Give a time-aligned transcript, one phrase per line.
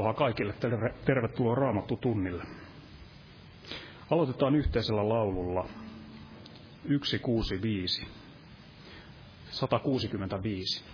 [0.00, 0.54] Rauhaa kaikille,
[1.04, 2.42] tervetuloa Raamattu tunnille.
[4.10, 5.68] Aloitetaan yhteisellä laululla
[6.82, 8.06] 165,
[9.50, 10.84] 165.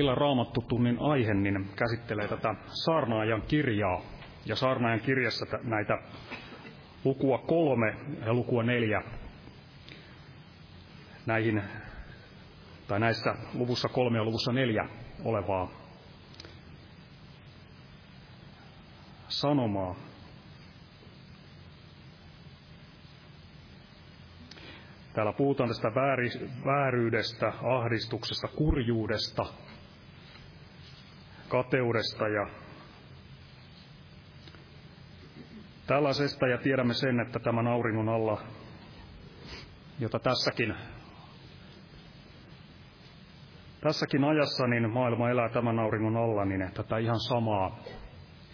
[0.00, 2.54] illan raamattutunnin aihe niin käsittelee tätä
[2.84, 4.02] saarnaajan kirjaa.
[4.46, 5.98] Ja saarnaajan kirjassa näitä
[7.04, 9.02] lukua kolme ja lukua neljä
[11.26, 11.62] näihin,
[12.88, 14.88] tai näissä luvussa kolme ja luvussa neljä
[15.24, 15.70] olevaa
[19.28, 19.94] sanomaa.
[25.12, 25.92] Täällä puhutaan tästä
[26.64, 29.46] vääryydestä, ahdistuksesta, kurjuudesta,
[31.50, 32.46] kateudesta ja
[35.86, 38.42] tällaisesta ja tiedämme sen, että tämän auringon alla,
[39.98, 40.74] jota tässäkin,
[43.80, 47.78] tässäkin ajassa niin maailma elää tämän auringon alla, niin tätä ihan samaa,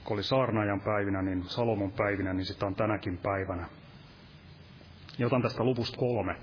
[0.04, 3.68] kun oli saarnaajan päivinä, niin Salomon päivinä, niin sitä on tänäkin päivänä.
[5.18, 6.36] Ja otan tästä luvusta kolme,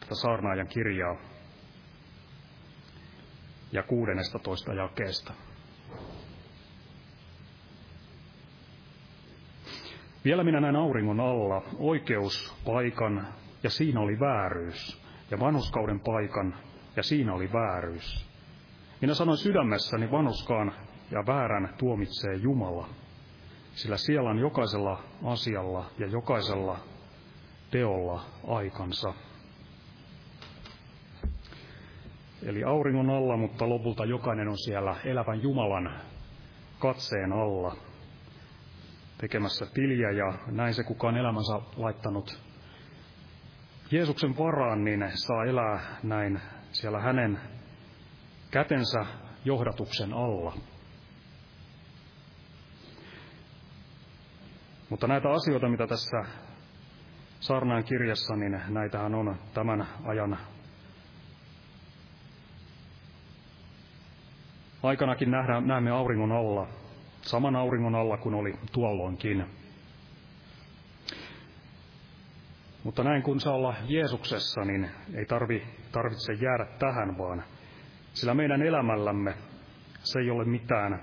[0.00, 1.16] tätä saarnaajan kirjaa
[3.72, 5.49] ja kuudennesta toista jakeesta.
[10.24, 13.26] Vielä minä näin auringon alla oikeuspaikan,
[13.62, 16.54] ja siinä oli vääryys, ja vanhuskauden paikan,
[16.96, 18.26] ja siinä oli vääryys.
[19.00, 20.72] Minä sanoin sydämessäni vanhuskaan
[21.10, 22.88] ja väärän tuomitsee Jumala,
[23.74, 26.78] sillä siellä on jokaisella asialla ja jokaisella
[27.70, 29.14] teolla aikansa.
[32.42, 36.00] Eli auringon alla, mutta lopulta jokainen on siellä elävän Jumalan
[36.78, 37.76] katseen alla
[39.20, 42.40] tekemässä tiliä ja näin se, kuka on elämänsä laittanut
[43.90, 46.40] Jeesuksen varaan, niin saa elää näin
[46.72, 47.40] siellä hänen
[48.50, 49.06] kätensä
[49.44, 50.54] johdatuksen alla.
[54.88, 56.24] Mutta näitä asioita, mitä tässä
[57.40, 60.38] saarnaan kirjassa, niin näitähän on tämän ajan
[64.82, 66.66] aikanakin nähdään, näemme auringon alla–
[67.22, 69.46] saman auringon alla kuin oli tuolloinkin.
[72.84, 75.62] Mutta näin kun saa olla Jeesuksessa, niin ei tarvi,
[75.92, 77.44] tarvitse jäädä tähän, vaan
[78.12, 79.34] sillä meidän elämällämme
[80.02, 81.00] se ei ole mitään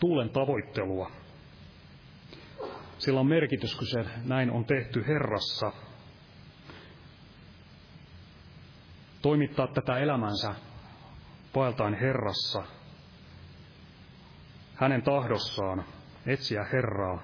[0.00, 1.10] tuulen tavoittelua.
[2.98, 5.72] Sillä on merkitys, kun se näin on tehty Herrassa.
[9.22, 10.54] Toimittaa tätä elämänsä
[11.56, 12.62] vaeltain Herrassa,
[14.80, 15.84] hänen tahdossaan
[16.26, 17.22] etsiä Herraa.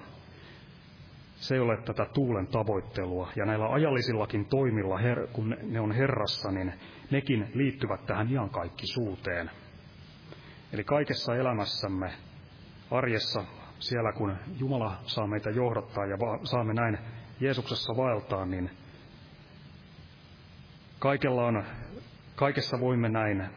[1.35, 3.31] Se ei ole tätä tuulen tavoittelua.
[3.35, 4.99] Ja näillä ajallisillakin toimilla,
[5.33, 6.73] kun ne on Herrassa, niin
[7.11, 9.51] nekin liittyvät tähän iankaikkisuuteen.
[10.73, 12.13] Eli kaikessa elämässämme,
[12.91, 13.43] arjessa,
[13.79, 16.97] siellä kun Jumala saa meitä johdattaa ja saamme näin
[17.39, 18.69] Jeesuksessa vaeltaa, niin
[20.99, 21.63] kaikella on,
[22.35, 23.49] kaikessa voimme näin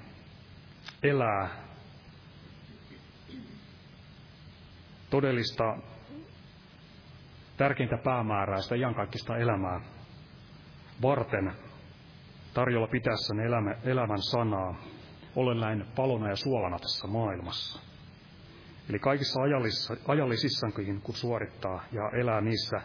[1.02, 1.69] elää
[5.10, 5.76] todellista
[7.56, 9.80] tärkeintä päämäärää, sitä iankaikkista elämää
[11.02, 11.52] varten
[12.54, 14.74] tarjolla pitäessäni elämä, elämän sanaa,
[15.36, 17.80] olen näin palona ja suolana tässä maailmassa.
[18.88, 22.80] Eli kaikissa ajallisissa, ajallisissakin, kun suorittaa ja elää niissä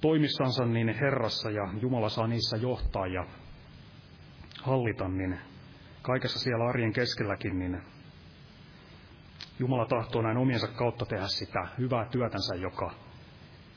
[0.00, 3.26] toimissansa, niin Herrassa ja Jumala saa niissä johtaa ja
[4.62, 5.38] hallita, niin
[6.02, 7.82] kaikessa siellä arjen keskelläkin, niin
[9.58, 12.90] Jumala tahtoo näin omiensa kautta tehdä sitä hyvää työtänsä, joka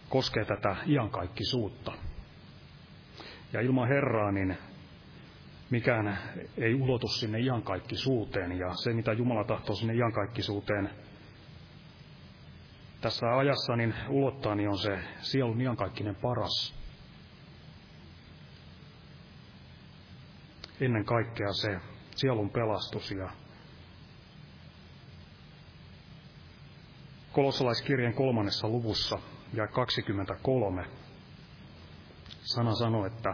[0.10, 1.92] koskee tätä iankaikkisuutta.
[3.54, 4.58] Ja ilman Herraa, niin
[5.70, 6.20] mikään
[6.58, 8.52] ei ulotu sinne iankaikkisuuteen.
[8.60, 10.90] Ja se, mitä Jumala tahtoo sinne iankaikkisuuteen
[13.02, 16.76] tässä ajassa niin ulottaa, niin on se sielun iankaikkinen paras.
[20.82, 21.80] Ennen kaikkea se
[22.16, 23.30] sielun pelastus ja
[27.34, 29.20] Kolossalaiskirjan kolmannessa luvussa
[29.54, 30.86] ja 23
[32.42, 33.34] sana sanoo, että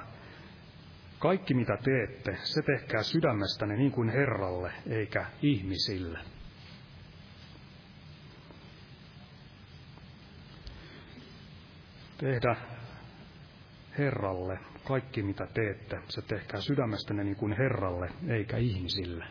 [1.19, 6.19] kaikki mitä teette, se tehkää sydämestäne niin kuin Herralle, eikä ihmisille.
[12.17, 12.55] Tehdä
[13.97, 19.25] Herralle kaikki mitä teette, se tehkää sydämestäne niin kuin Herralle, eikä ihmisille.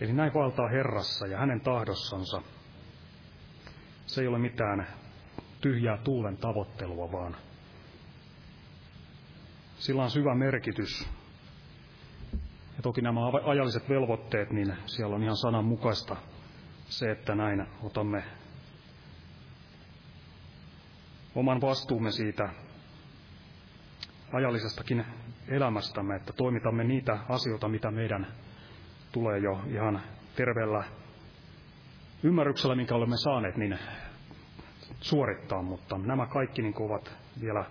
[0.00, 2.42] Eli näin valtaa Herrassa ja hänen tahdossansa.
[4.06, 4.86] Se ei ole mitään
[5.60, 7.36] tyhjää tuulen tavoittelua, vaan
[9.78, 11.08] sillä on syvä merkitys.
[12.76, 16.16] Ja toki nämä ajalliset velvoitteet, niin siellä on ihan sanan mukaista
[16.88, 18.24] se, että näin otamme
[21.34, 22.48] oman vastuumme siitä
[24.32, 25.04] ajallisestakin
[25.48, 28.26] elämästämme, että toimitamme niitä asioita, mitä meidän
[29.12, 30.02] tulee jo ihan
[30.36, 30.84] terveellä
[32.22, 33.78] ymmärryksellä, minkä olemme saaneet, niin
[35.00, 37.64] suorittaa, mutta nämä kaikki niin ovat vielä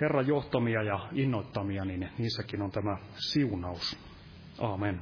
[0.00, 2.96] Herran johtamia ja innoittamia, niin niissäkin on tämä
[3.32, 3.98] siunaus.
[4.60, 5.00] Aamen.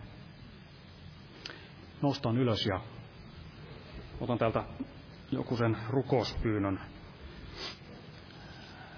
[2.02, 2.80] Nostan ylös ja
[4.20, 4.64] otan täältä
[5.30, 6.80] joku sen rukouspyynnön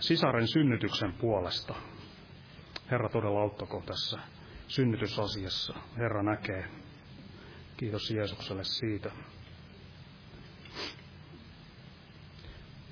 [0.01, 1.75] sisaren synnytyksen puolesta.
[2.91, 4.19] Herra todella auttako tässä
[4.69, 5.75] synnytysasiassa.
[5.97, 6.65] Herra näkee.
[7.77, 9.11] Kiitos Jeesukselle siitä.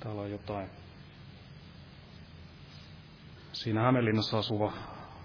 [0.05, 0.71] Täällä on jotain
[3.53, 4.73] siinä Hämeenlinnassa asuva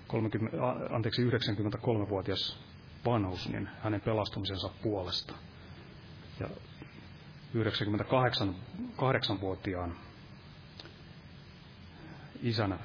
[0.08, 0.58] 30,
[0.90, 2.60] anteeksi, 93-vuotias
[3.06, 5.34] vanhus, niin hänen pelastumisensa puolesta.
[6.40, 6.48] Ja
[7.56, 9.96] 98-vuotiaan
[12.42, 12.80] isänä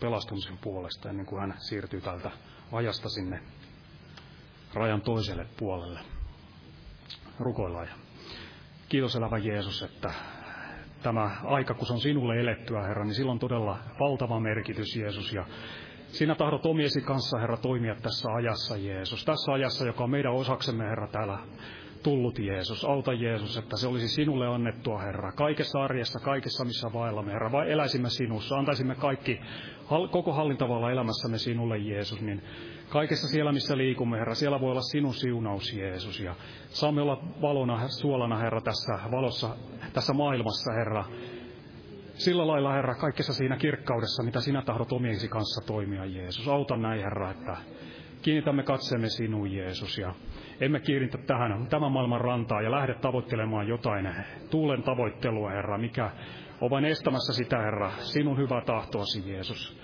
[0.00, 2.30] pelastumisen puolesta ennen kuin hän siirtyy tältä
[2.72, 3.42] ajasta sinne
[4.74, 6.00] rajan toiselle puolelle.
[7.40, 7.88] Rukoillaan.
[8.88, 10.14] Kiitos elävä Jeesus, että
[11.04, 15.32] tämä aika, kun se on sinulle elettyä, Herra, niin silloin todella valtava merkitys, Jeesus.
[15.32, 15.44] Ja
[16.06, 19.24] sinä tahdot omiesi kanssa, Herra, toimia tässä ajassa, Jeesus.
[19.24, 21.38] Tässä ajassa, joka on meidän osaksemme, Herra, täällä
[22.04, 22.84] tullut Jeesus.
[22.84, 25.32] Auta Jeesus, että se olisi sinulle annettua, Herra.
[25.32, 27.52] Kaikessa arjessa, kaikessa missä vaellamme, Herra.
[27.52, 29.40] Vai eläisimme sinussa, antaisimme kaikki,
[30.10, 32.20] koko hallintavalla elämässämme sinulle, Jeesus.
[32.20, 32.42] Niin
[32.88, 36.20] kaikessa siellä, missä liikumme, Herra, siellä voi olla sinun siunaus, Jeesus.
[36.20, 36.34] Ja
[36.68, 39.56] saamme olla valona, suolana, Herra, tässä valossa,
[39.92, 41.04] tässä maailmassa, Herra.
[42.14, 46.48] Sillä lailla, Herra, kaikessa siinä kirkkaudessa, mitä sinä tahdot omiensi kanssa toimia, Jeesus.
[46.48, 47.56] Auta näin, Herra, että
[48.24, 50.14] kiinnitämme katseemme sinuun, Jeesus, ja
[50.60, 54.14] emme kiinnitä tähän tämän maailman rantaa ja lähde tavoittelemaan jotain
[54.50, 56.10] tuulen tavoittelua, Herra, mikä
[56.60, 59.80] on vain estämässä sitä, Herra, sinun hyvää tahtoasi, Jeesus.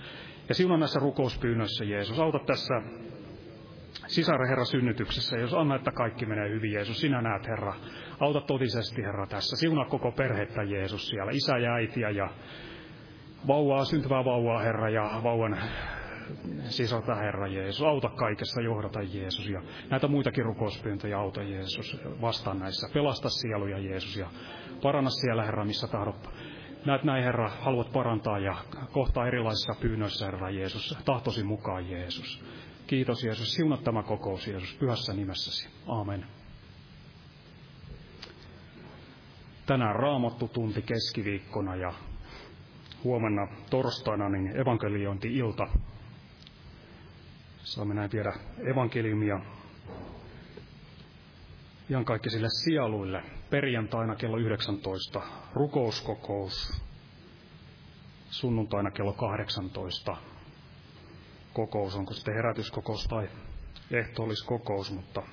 [0.49, 2.81] Ja sinun näissä rukouspyynnöissä, Jeesus, auta tässä
[4.07, 5.37] sisaren Herra synnytyksessä.
[5.37, 7.73] Jos anna, että kaikki menee hyvin, Jeesus, sinä näet, Herra.
[8.19, 9.55] Auta totisesti, Herra, tässä.
[9.55, 11.31] Siunaa koko perhettä, Jeesus, siellä.
[11.31, 12.29] Isä ja äitiä ja
[13.47, 15.57] vauvaa, syntyvää vauvaa, Herra, ja vauvan
[16.63, 17.81] sisältä, Herra Jeesus.
[17.85, 19.49] Auta kaikessa, johdata Jeesus.
[19.49, 22.87] Ja näitä muitakin rukouspyyntöjä auta Jeesus vastaan näissä.
[22.93, 24.27] Pelasta sieluja Jeesus ja
[24.81, 26.29] paranna siellä, Herra, missä tahdot.
[26.85, 28.55] Näet näin, Herra, haluat parantaa ja
[28.91, 30.97] kohtaa erilaisissa pyynnöissä, Herra Jeesus.
[31.05, 32.43] Tahtosi mukaan, Jeesus.
[32.87, 33.53] Kiitos, Jeesus.
[33.53, 35.69] Siunat tämä kokous, Jeesus, pyhässä nimessäsi.
[35.87, 36.25] Aamen.
[39.65, 41.93] Tänään raamattu tunti keskiviikkona ja
[43.03, 45.67] huomenna torstaina niin evankeliointi-ilta.
[47.63, 48.33] Saamme näin viedä
[48.71, 49.39] evankeliumia
[51.89, 53.23] ihan kaikki sille sieluille.
[53.49, 55.21] Perjantaina kello 19
[55.53, 56.81] rukouskokous,
[58.29, 60.17] sunnuntaina kello 18
[61.53, 63.29] kokous, onko sitten herätyskokous tai
[63.91, 65.23] ehtoolliskokous, mutta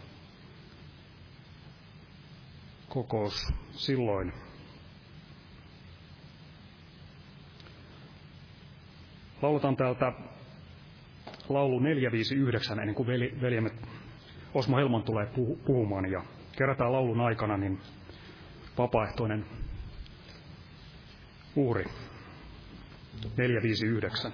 [2.88, 4.33] kokous silloin.
[9.43, 10.12] Lauletaan täältä
[11.49, 13.07] laulu 459 ennen kuin
[13.41, 13.71] veljemme
[14.55, 15.29] Osmo Helman tulee
[15.67, 16.23] puhumaan ja
[16.57, 17.79] kerätään laulun aikana niin
[18.79, 19.45] vapaaehtoinen
[21.57, 21.85] uhri
[23.37, 24.33] 459.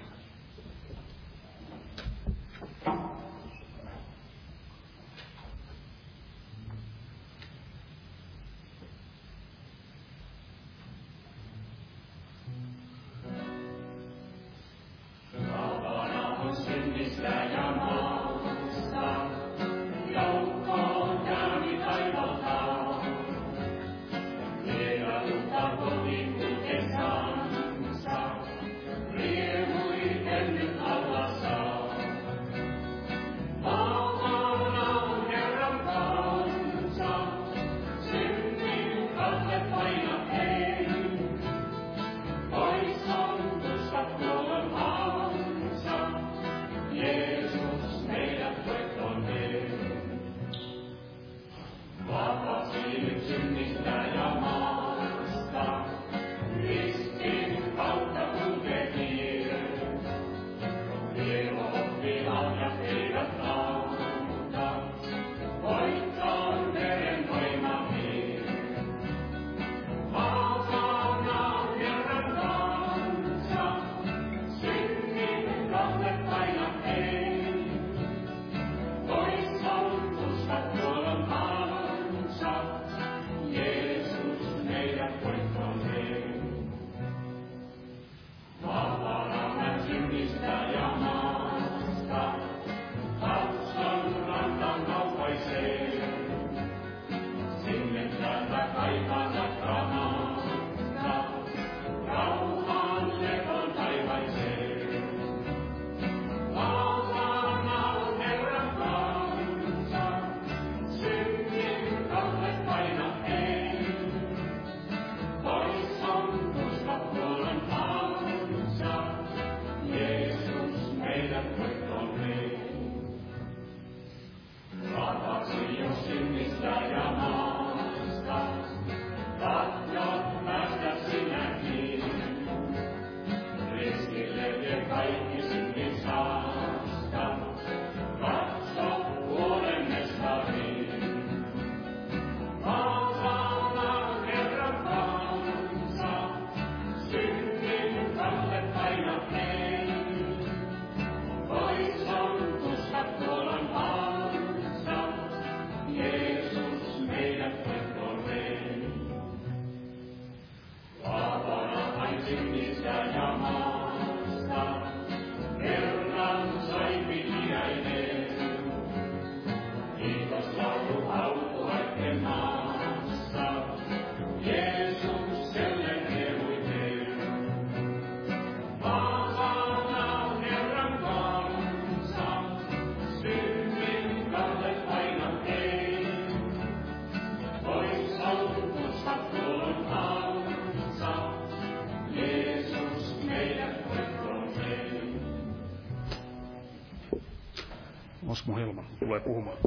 [199.19, 199.57] tulee puhumaan.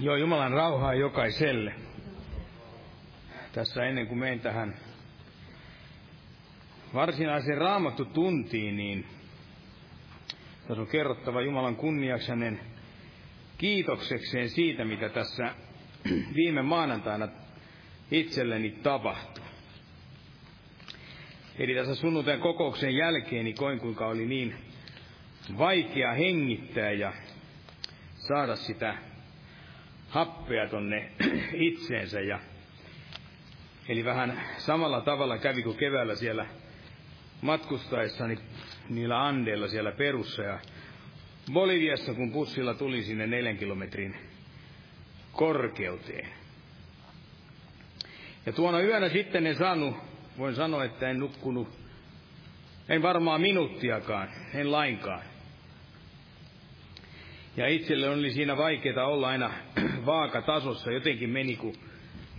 [0.00, 1.74] Joo, Jumalan rauhaa jokaiselle.
[3.52, 4.74] Tässä ennen kuin menen tähän
[6.94, 9.06] varsinaiseen raamattu tuntiin, niin
[10.68, 12.75] tässä on kerrottava Jumalan kunniaksi hänen
[13.58, 15.54] kiitoksekseen siitä, mitä tässä
[16.34, 17.28] viime maanantaina
[18.10, 19.44] itselleni tapahtui.
[21.58, 24.54] Eli tässä sunnuntain kokouksen jälkeen niin koin, kuinka oli niin
[25.58, 27.12] vaikea hengittää ja
[28.16, 28.94] saada sitä
[30.08, 31.10] happea tonne
[31.52, 32.20] itseensä.
[32.20, 32.38] Ja,
[33.88, 36.46] eli vähän samalla tavalla kävi kuin keväällä siellä
[37.40, 38.38] matkustaessani
[38.88, 40.58] niillä andeilla siellä perussa ja
[41.52, 44.16] Boliviassa, kun bussilla tuli sinne neljän kilometrin
[45.32, 46.28] korkeuteen.
[48.46, 49.96] Ja tuona yönä sitten en saanut,
[50.38, 51.68] voin sanoa, että en nukkunut,
[52.88, 55.22] en varmaan minuuttiakaan, en lainkaan.
[57.56, 59.50] Ja itselle oli siinä vaikeaa olla aina
[60.06, 61.74] vaakatasossa, jotenkin meni kun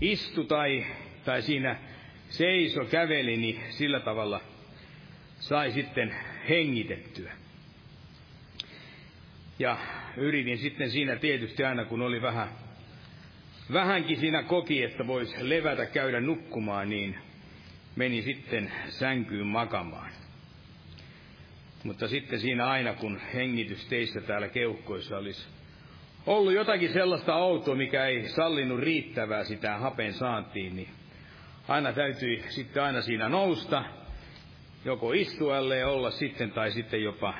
[0.01, 0.85] istu tai,
[1.25, 1.75] tai siinä
[2.29, 4.41] seiso, käveli, niin sillä tavalla
[5.39, 6.15] sai sitten
[6.49, 7.46] hengitettyä.
[9.59, 9.77] Ja
[10.17, 12.49] yritin sitten siinä tietysti aina, kun oli vähän,
[13.73, 17.17] vähänkin siinä koki, että voisi levätä, käydä nukkumaan, niin
[17.95, 20.11] meni sitten sänkyyn makamaan.
[21.83, 25.47] Mutta sitten siinä aina, kun hengitysteissä täällä keuhkoissa olisi
[26.25, 30.89] ollut jotakin sellaista outoa, mikä ei sallinut riittävää sitä hapen saantiin, niin
[31.67, 33.83] aina täytyi sitten aina siinä nousta,
[34.85, 37.33] joko istualle ja olla sitten, tai sitten jopa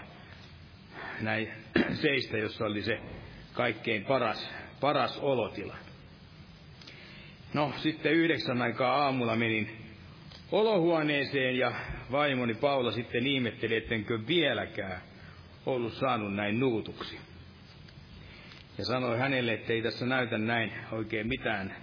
[1.22, 1.52] näin
[1.94, 3.00] seistä, jossa oli se
[3.54, 4.50] kaikkein paras,
[4.82, 5.76] paras olotila.
[7.54, 9.78] No, sitten yhdeksän aikaa aamulla menin
[10.52, 11.72] olohuoneeseen ja
[12.12, 15.02] vaimoni Paula sitten ihmetteli, ettenkö vieläkään
[15.66, 17.20] ollut saanut näin nuutuksi.
[18.78, 21.76] Ja sanoi hänelle, että ei tässä näytä näin oikein mitään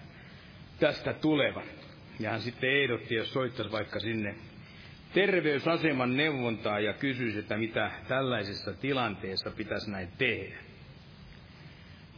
[0.81, 1.65] tästä tulevan.
[2.21, 4.35] Ja hän sitten ehdotti, jos soittaisi vaikka sinne
[5.15, 10.57] terveysaseman neuvontaa ja kysyisi, että mitä tällaisessa tilanteessa pitäisi näin tehdä.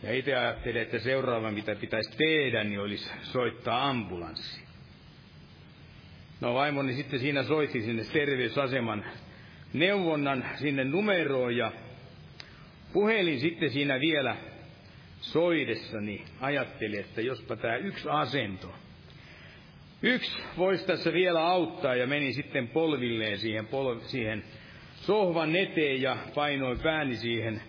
[0.03, 4.61] Ja itse ajattelin, että seuraava mitä pitäisi tehdä, niin olisi soittaa ambulanssi.
[6.41, 9.05] No vaimoni sitten siinä soitti sinne terveysaseman
[9.73, 11.73] neuvonnan sinne numeroon ja
[12.93, 14.37] puhelin sitten siinä vielä
[15.21, 18.75] soidessani ajatteli, että jospa tämä yksi asento,
[20.03, 24.45] yksi voisi tässä vielä auttaa ja meni sitten polvilleen siihen, pol- siihen
[24.95, 27.63] sohvan eteen ja painoi pääni siihen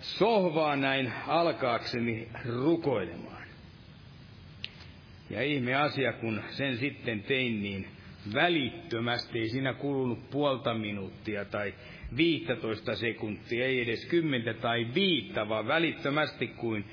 [0.00, 3.42] sohvaan näin alkaakseni rukoilemaan.
[5.30, 7.86] Ja ihme asia, kun sen sitten tein, niin
[8.34, 11.74] välittömästi, ei siinä kulunut puolta minuuttia tai
[12.16, 16.84] viittätoista sekuntia, ei edes kymmentä tai viittä, vaan välittömästi kuin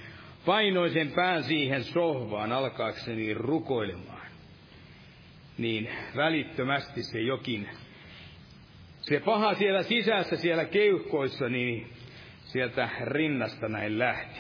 [0.45, 4.18] painoin sen pään siihen sohvaan alkaakseni rukoilemaan.
[5.60, 7.69] Niin välittömästi se jokin,
[9.02, 11.88] se paha siellä sisässä, siellä keuhkoissa, niin
[12.43, 14.39] sieltä rinnasta näin lähti.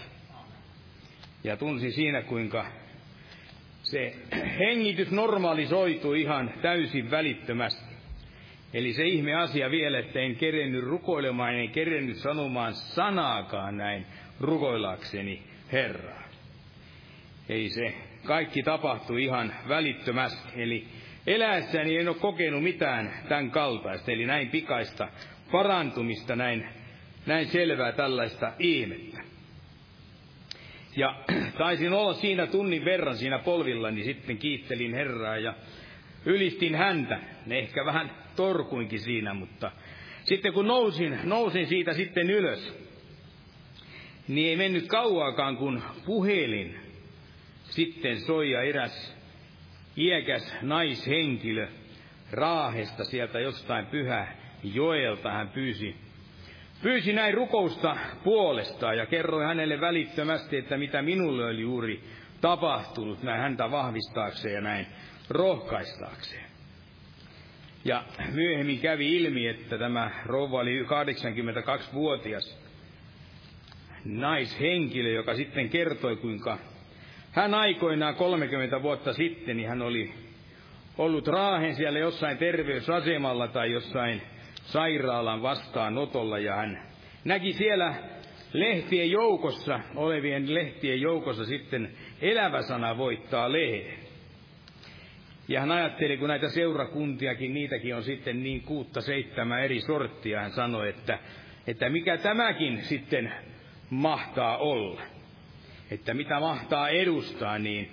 [1.43, 2.65] Ja tunsin siinä, kuinka
[3.83, 4.15] se
[4.59, 7.95] hengitys normalisoitui ihan täysin välittömästi.
[8.73, 14.05] Eli se ihme asia vielä, että en kerennyt rukoilemaan, en kerennyt sanomaan sanaakaan näin
[14.39, 16.23] rukoilakseni Herraa.
[17.49, 17.93] Ei se,
[18.25, 20.61] kaikki tapahtui ihan välittömästi.
[20.61, 20.87] Eli
[21.29, 25.07] eläessäni en ole kokenut mitään tämän kaltaista, eli näin pikaista
[25.51, 26.69] parantumista, näin,
[27.25, 29.21] näin selvää tällaista ihmettä.
[30.95, 31.15] Ja
[31.57, 35.53] taisin olla siinä tunnin verran siinä polvilla, niin sitten kiittelin Herraa ja
[36.25, 37.19] ylistin häntä.
[37.49, 39.71] Ehkä vähän torkuinkin siinä, mutta
[40.23, 42.89] sitten kun nousin, nousin siitä sitten ylös,
[44.27, 46.79] niin ei mennyt kauaakaan, kun puhelin
[47.63, 49.18] sitten soi ja eräs
[49.99, 51.67] iäkäs naishenkilö
[52.31, 54.27] Raahesta sieltä jostain pyhä
[54.63, 55.95] joelta hän pyysi
[56.81, 62.03] Pyysi näin rukousta puolestaan ja kerroi hänelle välittömästi, että mitä minulle oli juuri
[62.41, 64.87] tapahtunut, näin häntä vahvistaakseen ja näin
[65.29, 66.45] rohkaistaakseen.
[67.85, 72.59] Ja myöhemmin kävi ilmi, että tämä rouva oli 82-vuotias
[74.05, 76.57] naishenkilö, joka sitten kertoi, kuinka
[77.31, 80.13] hän aikoinaan 30 vuotta sitten, niin hän oli
[80.97, 84.21] ollut raahen siellä jossain terveysasemalla tai jossain
[84.63, 86.83] sairaalan vastaanotolla ja hän
[87.23, 87.93] näki siellä
[88.53, 93.99] lehtien joukossa, olevien lehtien joukossa sitten elävä sana voittaa lehden.
[95.47, 100.51] Ja hän ajatteli, kun näitä seurakuntiakin, niitäkin on sitten niin kuutta seitsemän eri sorttia, hän
[100.51, 101.19] sanoi, että,
[101.67, 103.33] että mikä tämäkin sitten
[103.89, 105.01] mahtaa olla.
[105.91, 107.91] Että mitä mahtaa edustaa, niin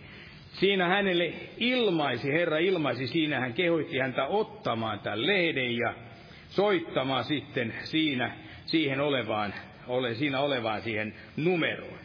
[0.53, 5.95] siinä hänelle ilmaisi, Herra ilmaisi, siinä hän kehoitti häntä ottamaan tämän lehden ja
[6.49, 9.55] soittamaan sitten siinä, siihen olevaan,
[9.87, 11.99] ole, siinä olevaan siihen numeroon.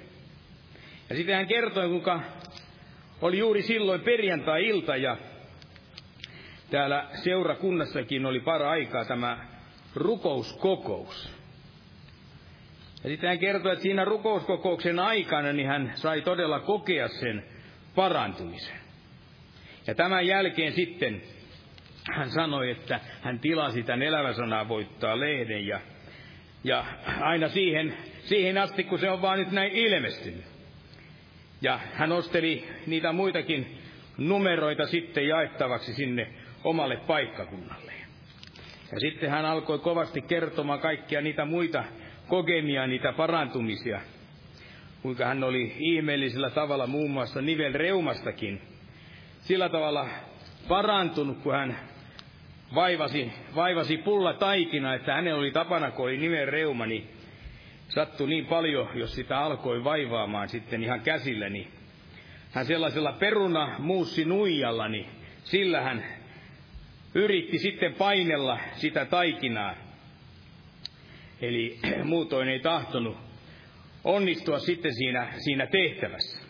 [1.10, 2.20] Ja sitten hän kertoi, kuinka
[3.22, 5.18] oli juuri silloin perjantai-ilta ja
[6.70, 9.48] täällä seurakunnassakin oli para aikaa tämä
[9.96, 11.41] rukouskokous.
[13.04, 17.44] Ja sitten hän kertoi, että siinä rukouskokouksen aikana niin hän sai todella kokea sen
[17.96, 18.78] parantumisen.
[19.88, 21.22] Ja tämän jälkeen sitten
[22.14, 25.80] hän sanoi, että hän tilasi tämän eläväsanaa voittaa lehden ja,
[26.64, 26.86] ja
[27.22, 30.46] aina siihen, siihen asti, kun se on vaan nyt näin ilmestynyt.
[31.62, 33.78] Ja hän osteli niitä muitakin
[34.18, 36.28] numeroita sitten jaettavaksi sinne
[36.64, 37.92] omalle paikkakunnalle.
[38.92, 41.84] Ja sitten hän alkoi kovasti kertomaan kaikkia niitä muita
[42.32, 44.02] kokemia, niitä parantumisia.
[45.02, 48.62] Kuinka hän oli ihmeellisellä tavalla muun muassa nivelreumastakin
[49.40, 50.08] sillä tavalla
[50.68, 51.78] parantunut, kun hän
[52.76, 57.10] vaivasi, vaivasi pulla taikina, että hänen oli tapana, kun oli nivelreuma, niin
[57.88, 61.68] sattui niin paljon, jos sitä alkoi vaivaamaan sitten ihan käsillä, niin
[62.52, 65.06] hän sellaisella peruna muussi nuijalla, niin
[65.44, 66.06] sillä hän
[67.16, 69.91] yritti sitten painella sitä taikinaa.
[71.42, 73.18] Eli muutoin ei tahtonut
[74.04, 76.42] onnistua sitten siinä, siinä tehtävässä.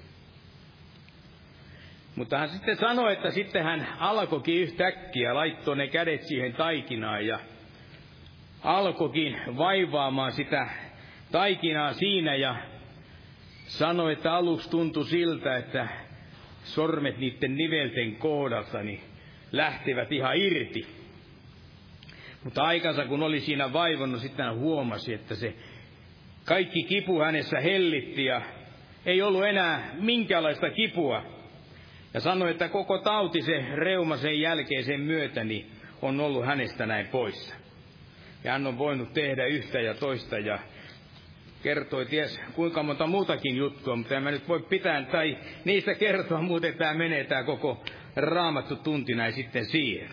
[2.15, 7.39] Mutta hän sitten sanoi, että sitten hän alkoikin yhtäkkiä, laittoi ne kädet siihen taikinaan ja
[8.63, 10.67] alkoikin vaivaamaan sitä
[11.31, 12.55] taikinaa siinä ja
[13.65, 15.87] sanoi, että aluksi tuntui siltä, että
[16.63, 19.01] sormet niiden nivelten kohdalta niin
[19.51, 21.00] lähtevät ihan irti.
[22.43, 25.53] Mutta aikansa kun oli siinä vaivonnut, sitten hän huomasi, että se
[26.45, 28.41] kaikki kipu hänessä hellitti ja
[29.05, 31.25] ei ollut enää minkäänlaista kipua.
[32.13, 36.85] Ja sanoi, että koko tauti se reuma sen jälkeen sen myötä niin on ollut hänestä
[36.85, 37.55] näin poissa.
[38.43, 40.59] Ja hän on voinut tehdä yhtä ja toista ja
[41.63, 46.41] kertoi ties kuinka monta muutakin juttua, mutta en mä nyt voi pitää tai niistä kertoa,
[46.51, 47.83] muuten tämä menee tämä koko
[48.15, 50.09] raamattu tunti näin sitten siihen.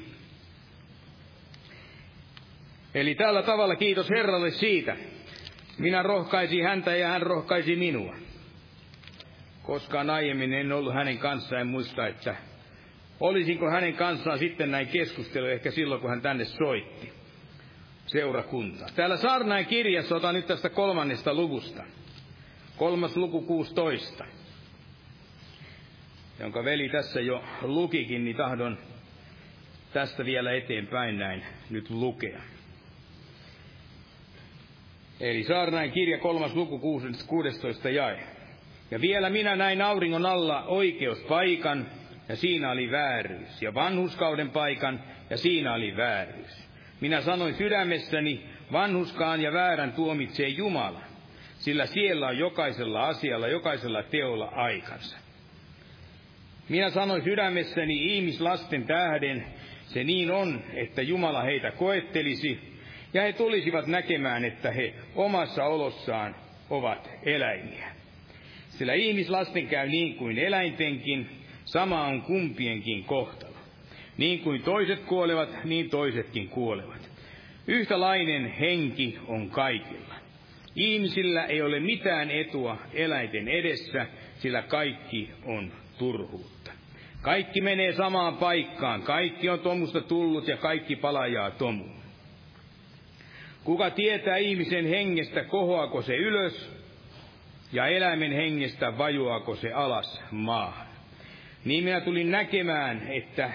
[2.94, 4.96] Eli tällä tavalla kiitos Herralle siitä.
[5.78, 8.14] Minä rohkaisin häntä ja hän rohkaisi minua.
[9.62, 12.36] Koskaan aiemmin en ollut hänen kanssaan, en muista, että
[13.20, 17.12] olisinko hänen kanssaan sitten näin keskustelu, ehkä silloin kun hän tänne soitti
[18.06, 18.86] seurakunta.
[18.94, 21.84] Täällä Saarnain kirjassa, otan nyt tästä kolmannesta luvusta.
[22.76, 24.24] Kolmas luku 16,
[26.40, 28.78] jonka veli tässä jo lukikin, niin tahdon
[29.92, 32.40] tästä vielä eteenpäin näin nyt lukea.
[35.20, 36.78] Eli Saarnain kirja kolmas luku
[37.26, 38.18] 16 jae.
[38.90, 41.86] Ja vielä minä näin auringon alla oikeuspaikan,
[42.28, 46.68] ja siinä oli vääryys, ja vanhuskauden paikan, ja siinä oli vääryys.
[47.00, 51.00] Minä sanoin sydämessäni, vanhuskaan ja väärän tuomitsee Jumala,
[51.58, 55.18] sillä siellä on jokaisella asialla, jokaisella teolla aikansa.
[56.68, 59.46] Minä sanoin sydämessäni ihmislasten tähden,
[59.86, 62.67] se niin on, että Jumala heitä koettelisi,
[63.14, 66.34] ja he tulisivat näkemään, että he omassa olossaan
[66.70, 67.88] ovat eläimiä.
[68.68, 71.28] Sillä ihmislasten käy niin kuin eläintenkin,
[71.64, 73.54] sama on kumpienkin kohtalo.
[74.18, 77.10] Niin kuin toiset kuolevat, niin toisetkin kuolevat.
[77.66, 80.14] Yhtälainen henki on kaikilla.
[80.76, 84.06] Ihmisillä ei ole mitään etua eläinten edessä,
[84.38, 86.72] sillä kaikki on turhuutta.
[87.22, 91.97] Kaikki menee samaan paikkaan, kaikki on tomusta tullut ja kaikki palajaa tomuun.
[93.68, 96.70] Kuka tietää ihmisen hengestä, kohoako se ylös,
[97.72, 100.86] ja eläimen hengestä vajuako se alas maahan.
[101.64, 103.50] Niin minä tulin näkemään, että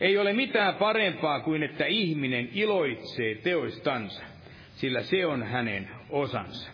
[0.00, 4.22] ei ole mitään parempaa kuin että ihminen iloitsee teoistansa,
[4.74, 6.70] sillä se on hänen osansa.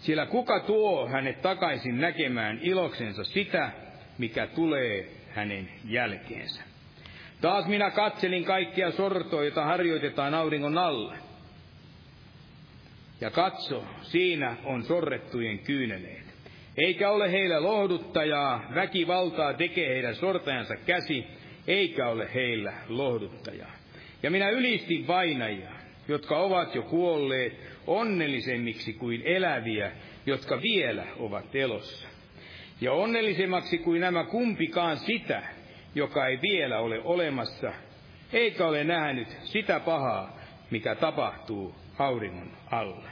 [0.00, 3.70] Sillä kuka tuo hänet takaisin näkemään iloksensa sitä,
[4.18, 6.62] mikä tulee hänen jälkeensä.
[7.40, 11.33] Taas minä katselin kaikkia sortoja, joita harjoitetaan auringon alle.
[13.20, 16.24] Ja katso, siinä on sorrettujen kyyneleet.
[16.76, 21.24] Eikä ole heillä lohduttajaa, väkivaltaa tekee heidän sortajansa käsi,
[21.66, 23.72] eikä ole heillä lohduttajaa.
[24.22, 25.70] Ja minä ylistin vainajia,
[26.08, 27.52] jotka ovat jo kuolleet,
[27.86, 29.92] onnellisemmiksi kuin eläviä,
[30.26, 32.08] jotka vielä ovat elossa.
[32.80, 35.42] Ja onnellisemmaksi kuin nämä kumpikaan sitä,
[35.94, 37.72] joka ei vielä ole olemassa,
[38.32, 40.38] eikä ole nähnyt sitä pahaa,
[40.70, 43.08] mikä tapahtuu auringon alla.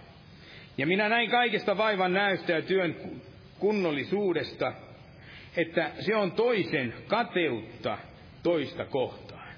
[0.79, 2.97] Ja minä näin kaikesta vaivan näystä ja työn
[3.59, 4.73] kunnollisuudesta,
[5.57, 7.99] että se on toisen kateutta
[8.43, 9.49] toista kohtaan.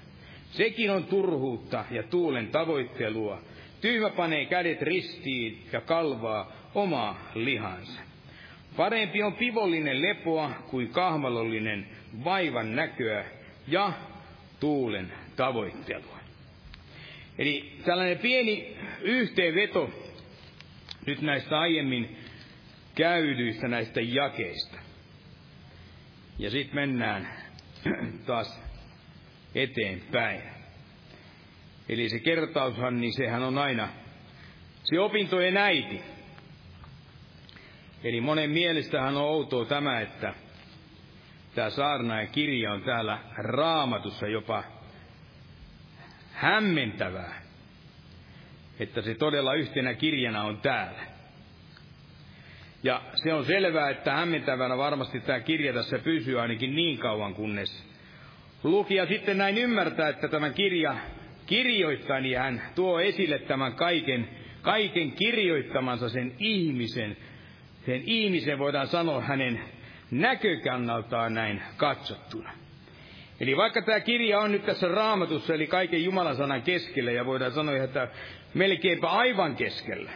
[0.51, 3.41] Sekin on turhuutta ja tuulen tavoittelua.
[3.81, 8.01] Tyhmä panee kädet ristiin ja kalvaa omaa lihansa.
[8.77, 11.87] Parempi on pivollinen lepoa kuin kahmalollinen
[12.23, 13.25] vaivan näköä
[13.67, 13.91] ja
[14.59, 16.24] tuulen tavoittelua.
[17.37, 19.89] Eli tällainen pieni yhteenveto
[21.05, 22.17] nyt näistä aiemmin
[22.95, 24.77] käydyistä näistä jakeista.
[26.39, 27.27] Ja sitten mennään
[28.27, 28.61] taas
[29.55, 30.41] eteenpäin.
[31.89, 33.89] Eli se kertaushan, niin sehän on aina
[34.83, 36.01] se opintojen äiti.
[38.03, 40.33] Eli monen mielestähän on outoa tämä, että
[41.55, 44.63] tämä saarna ja kirja on täällä raamatussa jopa
[46.35, 47.41] hämmentävää,
[48.79, 51.01] että se todella yhtenä kirjana on täällä.
[52.83, 57.95] Ja se on selvää, että hämmentävänä varmasti tämä kirja tässä pysyy ainakin niin kauan, kunnes
[58.63, 60.95] lukija sitten näin ymmärtää, että tämä kirja
[61.45, 64.29] kirjoittaa, niin hän tuo esille tämän kaiken,
[64.61, 67.17] kaiken kirjoittamansa sen ihmisen,
[67.85, 69.59] sen ihmisen voidaan sanoa hänen
[70.11, 72.64] näkökannaltaan näin katsottuna.
[73.39, 77.51] Eli vaikka tämä kirja on nyt tässä raamatussa, eli kaiken Jumalan sanan keskellä, ja voidaan
[77.51, 78.07] sanoa, että
[78.53, 80.11] melkeinpä aivan keskellä,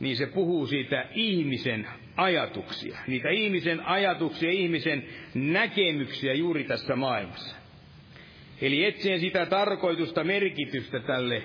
[0.00, 7.56] niin se puhuu siitä ihmisen ajatuksia, niitä ihmisen ajatuksia, ihmisen näkemyksiä juuri tässä maailmassa.
[8.60, 11.42] Eli etsien sitä tarkoitusta, merkitystä tälle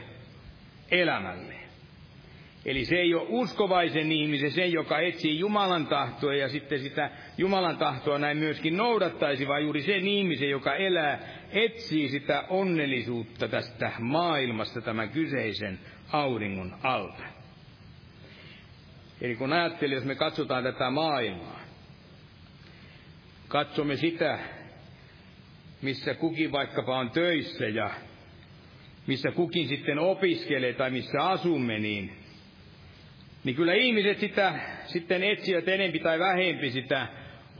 [0.91, 1.62] elämälle.
[2.65, 7.77] Eli se ei ole uskovaisen ihmisen, se joka etsii Jumalan tahtoa ja sitten sitä Jumalan
[7.77, 11.19] tahtoa näin myöskin noudattaisi, vaan juuri sen ihmisen, joka elää,
[11.51, 15.79] etsii sitä onnellisuutta tästä maailmasta tämän kyseisen
[16.11, 17.23] auringon alta.
[19.21, 21.59] Eli kun ajattelin, jos me katsotaan tätä maailmaa,
[23.47, 24.39] katsomme sitä,
[25.81, 27.89] missä kukin vaikkapa on töissä ja
[29.07, 32.22] missä kukin sitten opiskelee tai missä asumme, niin,
[33.43, 37.07] niin kyllä ihmiset sitä sitten etsivät enempi tai vähempi sitä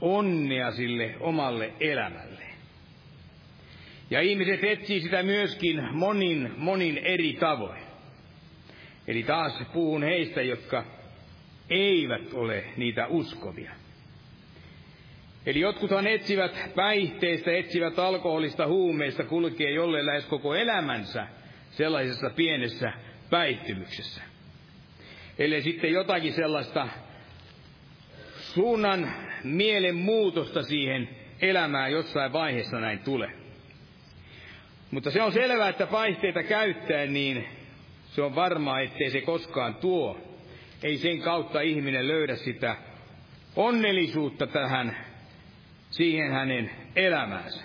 [0.00, 2.44] onnea sille omalle elämälle.
[4.10, 7.82] Ja ihmiset etsii sitä myöskin monin, monin eri tavoin.
[9.06, 10.84] Eli taas puhun heistä, jotka
[11.70, 13.72] eivät ole niitä uskovia.
[15.46, 21.26] Eli jotkuthan etsivät päihteistä, etsivät alkoholista, huumeista, kulkee jolle lähes koko elämänsä
[21.70, 22.92] sellaisessa pienessä
[23.30, 24.33] päihtymyksessä.
[25.38, 26.88] Eli sitten jotakin sellaista
[28.38, 29.12] suunnan
[29.44, 31.08] mielen muutosta siihen
[31.40, 33.30] elämään jossain vaiheessa näin tulee.
[34.90, 37.48] Mutta se on selvää, että päihteitä käyttäen, niin
[38.06, 40.18] se on varmaa, ettei se koskaan tuo.
[40.82, 42.76] Ei sen kautta ihminen löydä sitä
[43.56, 44.96] onnellisuutta tähän
[45.90, 47.64] siihen hänen elämäänsä.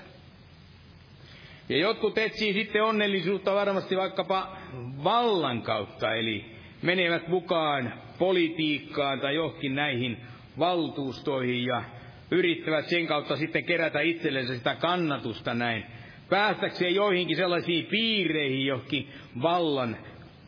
[1.69, 4.57] Ja jotkut etsii sitten onnellisuutta varmasti vaikkapa
[5.03, 10.17] vallan kautta, eli menevät mukaan politiikkaan tai johonkin näihin
[10.59, 11.83] valtuustoihin ja
[12.31, 15.85] yrittävät sen kautta sitten kerätä itsellensä sitä kannatusta näin,
[16.29, 19.07] päästäkseen joihinkin sellaisiin piireihin, johonkin
[19.41, 19.97] vallan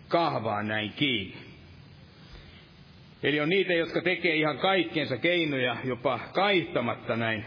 [0.08, 1.38] kahvaan näin kiinni.
[3.24, 7.46] Eli on niitä, jotka tekee ihan kaikkensa keinoja jopa kaihtamatta näin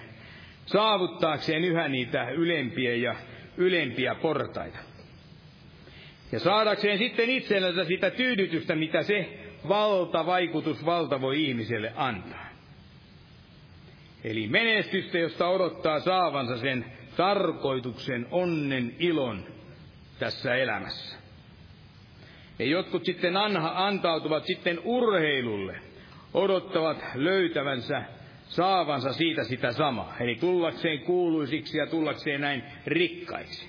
[0.66, 3.14] saavuttaakseen yhä niitä ylempiä ja
[3.56, 4.78] ylempiä portaita.
[6.32, 9.28] Ja saadakseen sitten itsellensä sitä tyydytystä, mitä se
[9.68, 12.48] valta, vaikutus, valta voi ihmiselle antaa.
[14.24, 16.84] Eli menestystä, josta odottaa saavansa sen
[17.16, 19.46] tarkoituksen, onnen, ilon
[20.18, 21.16] tässä elämässä.
[22.58, 25.78] Ja jotkut sitten anha, antautuvat sitten urheilulle,
[26.34, 28.02] odottavat löytävänsä
[28.48, 30.16] saavansa siitä sitä samaa.
[30.20, 33.68] Eli tullakseen kuuluisiksi ja tullakseen näin rikkaiksi.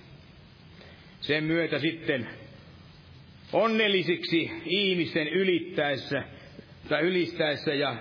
[1.21, 2.29] Sen myötä sitten
[3.55, 6.23] onnellisiksi ihmisten ylittäessä
[6.89, 7.95] tai ylistäessä ja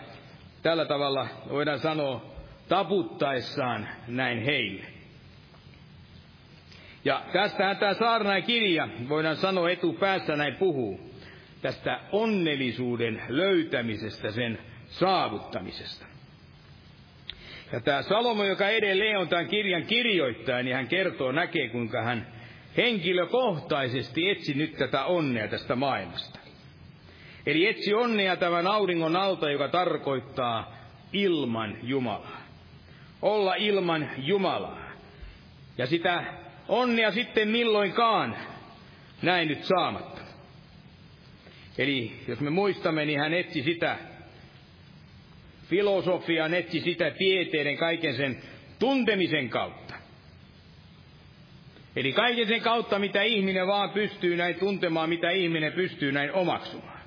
[0.63, 2.35] tällä tavalla voidaan sanoa
[2.69, 4.85] taputtaessaan näin heille.
[7.05, 11.01] Ja tästähän tämä saarnaa kirja, voidaan sanoa etupäässä näin puhuu,
[11.63, 16.07] tästä onnellisuuden löytämisestä, sen saavuttamisesta.
[17.73, 22.34] Ja tämä Salomo, joka edelleen on tämän kirjan kirjoittaja, niin hän kertoo, näkee kuinka hän
[22.77, 26.39] henkilökohtaisesti etsi nyt tätä onnea tästä maailmasta.
[27.47, 30.75] Eli etsi onnea tämän auringon alta, joka tarkoittaa
[31.13, 32.41] ilman Jumalaa.
[33.23, 34.91] Olla ilman Jumalaa.
[35.79, 36.25] Ja sitä
[36.69, 38.37] onnea sitten milloinkaan
[39.23, 40.21] näin nyt saamatta.
[41.79, 43.99] Eli jos me muistamme, niin hän etsi sitä
[45.69, 48.43] Filosofian etsi sitä tieteiden kaiken sen
[48.79, 49.84] tuntemisen kautta.
[51.97, 57.01] Eli kaiken sen kautta, mitä ihminen vaan pystyy näin tuntemaan, mitä ihminen pystyy näin omaksumaan.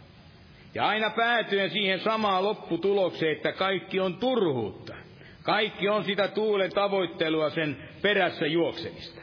[0.76, 4.96] Ja aina päätyen siihen samaan lopputulokseen, että kaikki on turhuutta.
[5.44, 9.22] Kaikki on sitä tuulen tavoittelua sen perässä juoksemista.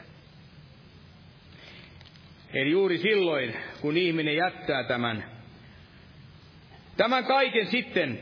[2.53, 5.23] Eli juuri silloin, kun ihminen jättää tämän,
[6.97, 8.21] tämän kaiken sitten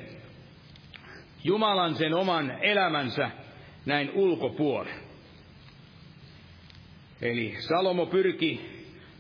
[1.44, 3.32] Jumalan sen oman elämänsä
[3.86, 5.03] näin ulkopuolelle.
[7.24, 8.62] Eli Salomo pyrki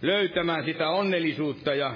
[0.01, 1.93] löytämään sitä onnellisuutta ja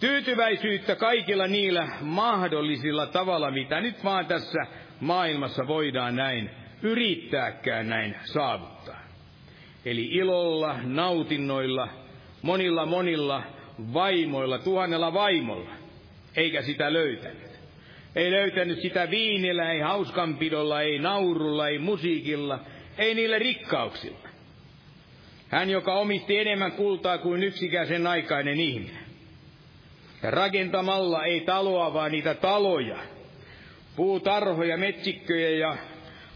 [0.00, 4.66] tyytyväisyyttä kaikilla niillä mahdollisilla tavalla, mitä nyt vaan tässä
[5.00, 6.50] maailmassa voidaan näin
[6.82, 9.00] yrittääkään näin saavuttaa.
[9.84, 11.88] Eli ilolla, nautinnoilla,
[12.42, 13.42] monilla monilla
[13.92, 15.70] vaimoilla, tuhannella vaimolla,
[16.36, 17.50] eikä sitä löytänyt.
[18.16, 22.60] Ei löytänyt sitä viinillä, ei hauskanpidolla, ei naurulla, ei musiikilla,
[22.98, 24.25] ei niillä rikkauksilla.
[25.48, 29.06] Hän, joka omisti enemmän kultaa kuin yksikään sen aikainen ihminen.
[30.22, 32.98] Ja rakentamalla ei taloa, vaan niitä taloja.
[33.96, 35.76] Puutarhoja, metsikköjä ja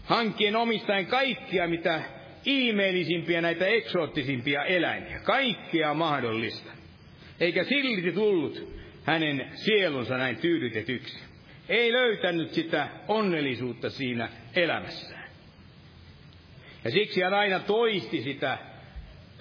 [0.03, 2.01] hankkien omistaen kaikkia, mitä
[2.45, 5.19] ihmeellisimpiä näitä eksoottisimpia eläimiä.
[5.19, 6.71] Kaikkea mahdollista.
[7.39, 11.19] Eikä silti tullut hänen sielunsa näin tyydytetyksi.
[11.69, 15.29] Ei löytänyt sitä onnellisuutta siinä elämässään.
[16.83, 18.57] Ja siksi hän aina toisti sitä,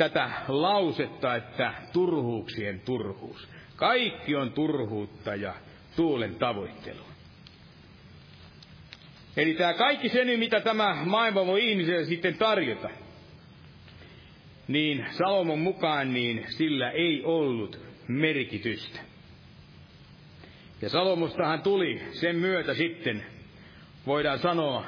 [0.01, 3.48] tätä lausetta, että turhuuksien turhuus.
[3.76, 5.55] Kaikki on turhuutta ja
[5.96, 7.03] tuulen tavoittelu.
[9.36, 12.90] Eli tämä kaikki se mitä tämä maailma voi ihmiselle sitten tarjota,
[14.68, 19.01] niin Salomon mukaan niin sillä ei ollut merkitystä.
[20.82, 23.26] Ja Salomustahan tuli sen myötä sitten,
[24.07, 24.84] voidaan sanoa,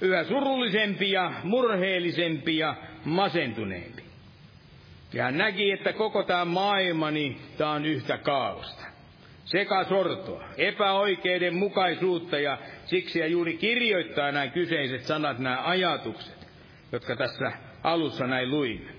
[0.00, 4.03] yhä surullisempi ja murheellisempi ja masentuneempi.
[5.14, 8.84] Ja hän näki, että koko tämä maailma, niin tämä on yhtä kaaosta.
[9.44, 16.48] Sekasortoa, epäoikeudenmukaisuutta ja siksi ja juuri kirjoittaa nämä kyseiset sanat, nämä ajatukset,
[16.92, 17.52] jotka tässä
[17.82, 18.90] alussa näin luimme.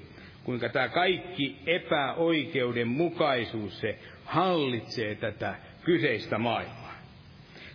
[0.44, 6.96] Kuinka tämä kaikki epäoikeudenmukaisuus, se hallitsee tätä kyseistä maailmaa.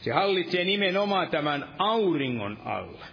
[0.01, 3.07] Se hallitsee nimenomaan tämän auringon alla.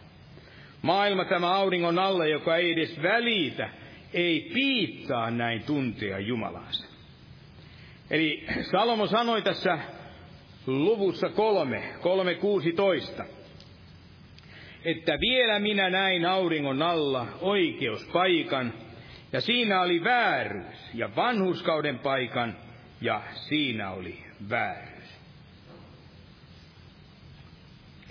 [0.82, 3.70] Maailma tämä auringon alla, joka ei edes välitä,
[4.14, 6.86] ei piittaa näin tuntea Jumalansa.
[8.10, 9.80] Eli Salomo sanoi tässä
[10.68, 13.26] luvussa kolme, kolme kuusitoista,
[14.86, 18.74] että vielä minä näin auringon alla oikeuspaikan,
[19.34, 22.58] ja siinä oli vääryys, ja vanhuskauden paikan,
[23.02, 24.98] ja siinä oli vääryys.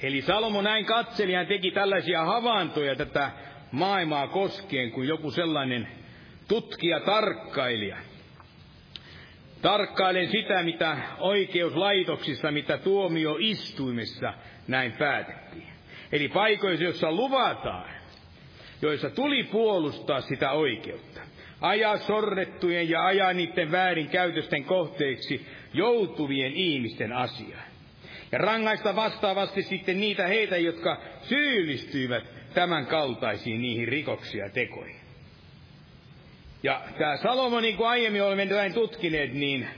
[0.02, 3.30] Eli Salomo näin katseli, hän teki tällaisia havaintoja tätä
[3.76, 5.88] maailmaa koskien kuin joku sellainen
[6.48, 7.96] tutkija, tarkkailija.
[9.62, 14.32] Tarkkailen sitä, mitä oikeuslaitoksissa, mitä tuomioistuimissa
[14.68, 15.68] näin päätettiin.
[16.12, 17.90] Eli paikoissa, joissa luvataan,
[18.82, 21.20] joissa tuli puolustaa sitä oikeutta.
[21.60, 27.62] Ajaa sorrettujen ja ajaa niiden väärin käytösten kohteeksi joutuvien ihmisten asiaa.
[28.32, 35.00] Ja rangaista vastaavasti sitten niitä heitä, jotka syyllistyivät tämän kaltaisiin niihin rikoksia tekoihin.
[36.62, 39.68] Ja tämä Salomo, niin kuin aiemmin olemme näin tutkineet, niin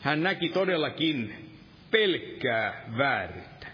[0.00, 1.34] hän näki todellakin
[1.90, 3.66] pelkkää vääryyttä.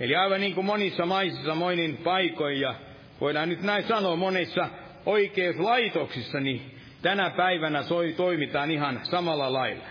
[0.00, 2.74] Eli aivan niin kuin monissa maissa, monin paikoin, ja
[3.20, 4.68] voidaan nyt näin sanoa, monissa
[5.06, 6.62] oikeuslaitoksissa, niin
[7.02, 9.84] tänä päivänä soi, toimitaan ihan samalla lailla.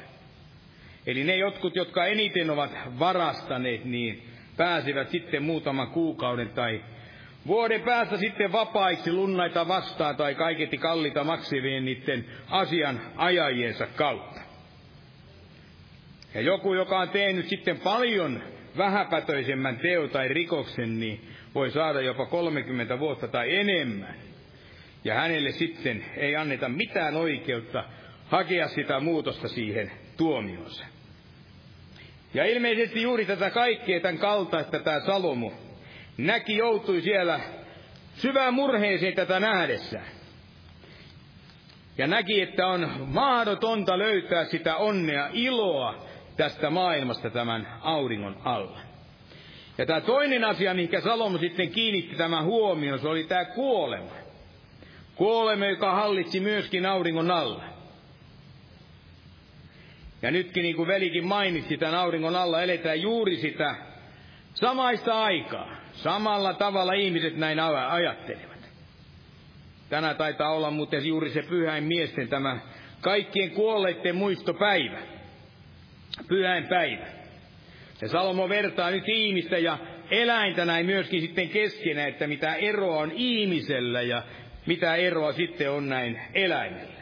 [1.05, 6.83] Eli ne jotkut, jotka eniten ovat varastaneet, niin pääsivät sitten muutaman kuukauden tai
[7.47, 14.41] vuoden päästä sitten vapaiksi lunnaita vastaan tai kaiketi kallita maksivien niiden asian ajajiensa kautta.
[16.33, 18.43] Ja joku, joka on tehnyt sitten paljon
[18.77, 21.21] vähäpätöisemmän teo tai rikoksen, niin
[21.55, 24.15] voi saada jopa 30 vuotta tai enemmän
[25.03, 27.83] ja hänelle sitten ei anneta mitään oikeutta
[28.27, 30.85] hakea sitä muutosta siihen tuomionsa.
[32.35, 35.53] Ja ilmeisesti juuri tätä kaikkea tämän kaltaista tämä Salomo
[36.17, 37.39] näki, joutui siellä
[38.15, 40.05] syvään murheeseen tätä nähdessään.
[41.97, 46.05] Ja näki, että on mahdotonta löytää sitä onnea, iloa
[46.37, 48.79] tästä maailmasta tämän auringon alla.
[49.77, 54.11] Ja tämä toinen asia, mikä Salomo sitten kiinnitti tämän huomioon, se oli tämä kuolema.
[55.15, 57.74] Kuolema, joka hallitsi myöskin auringon alla.
[60.21, 63.75] Ja nytkin niin kuin velikin mainitsi, tämän auringon alla eletään juuri sitä
[64.53, 65.75] samaista aikaa.
[65.91, 67.59] Samalla tavalla ihmiset näin
[67.89, 68.69] ajattelevat.
[69.89, 72.59] Tänä taitaa olla muuten juuri se pyhäin miesten tämä
[73.01, 74.97] kaikkien kuolleiden muistopäivä.
[76.27, 77.05] Pyhäin päivä.
[78.01, 79.77] Ja Salomo vertaa nyt ihmistä ja
[80.11, 84.23] eläintä näin myöskin sitten keskenään, että mitä eroa on ihmisellä ja
[84.65, 86.94] mitä eroa sitten on näin eläimellä.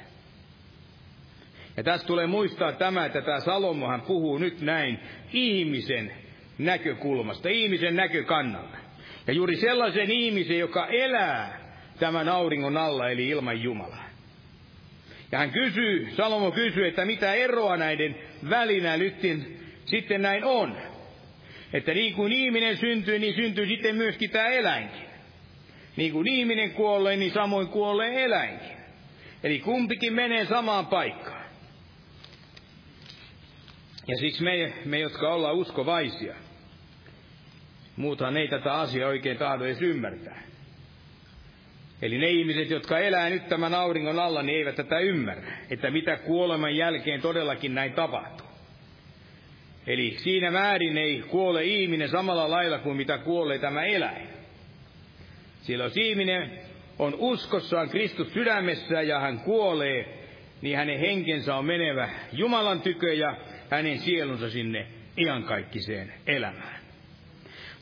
[1.78, 5.00] Ja tässä tulee muistaa tämä, että tämä Salomohan puhuu nyt näin
[5.34, 6.12] ihmisen
[6.58, 8.78] näkökulmasta, ihmisen näkökannalta.
[9.28, 11.60] Ja juuri sellaisen ihmisen, joka elää
[12.00, 14.10] tämän auringon alla, eli ilman Jumalaa.
[15.32, 18.16] Ja hän kysyy, Salomo kysyy, että mitä eroa näiden
[18.50, 19.16] välinä nyt
[19.86, 20.78] sitten näin on.
[21.74, 25.06] Että niin kuin ihminen syntyy, niin syntyy sitten myöskin tämä eläinkin.
[25.96, 28.78] Niin kuin ihminen kuolee, niin samoin kuolee eläinkin.
[29.44, 31.43] Eli kumpikin menee samaan paikkaan.
[34.08, 36.36] Ja siksi me, me jotka ollaan uskovaisia,
[37.96, 40.44] muuthan ei tätä asiaa oikein tahdo edes ymmärtää.
[42.02, 46.18] Eli ne ihmiset, jotka elää nyt tämän auringon alla, niin eivät tätä ymmärrä, että mitä
[46.18, 48.48] kuoleman jälkeen todellakin näin tapahtuu.
[49.88, 54.28] Eli siinä määrin ei kuole ihminen samalla lailla kuin mitä kuolee tämä eläin.
[55.62, 56.60] Sillä jos ihminen
[57.00, 60.24] on uskossaan Kristus sydämessä ja hän kuolee,
[60.62, 63.36] niin hänen henkensä on menevä Jumalan tykö ja
[63.70, 64.88] hänen sielunsa sinne
[65.18, 66.84] iankaikkiseen elämään.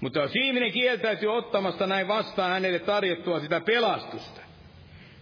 [0.01, 4.41] Mutta jos ihminen kieltäytyy ottamasta näin vastaan hänelle tarjottua sitä pelastusta,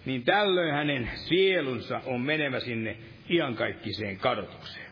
[0.05, 2.97] niin tällöin hänen sielunsa on menevä sinne
[3.30, 4.89] iankaikkiseen kadotukseen.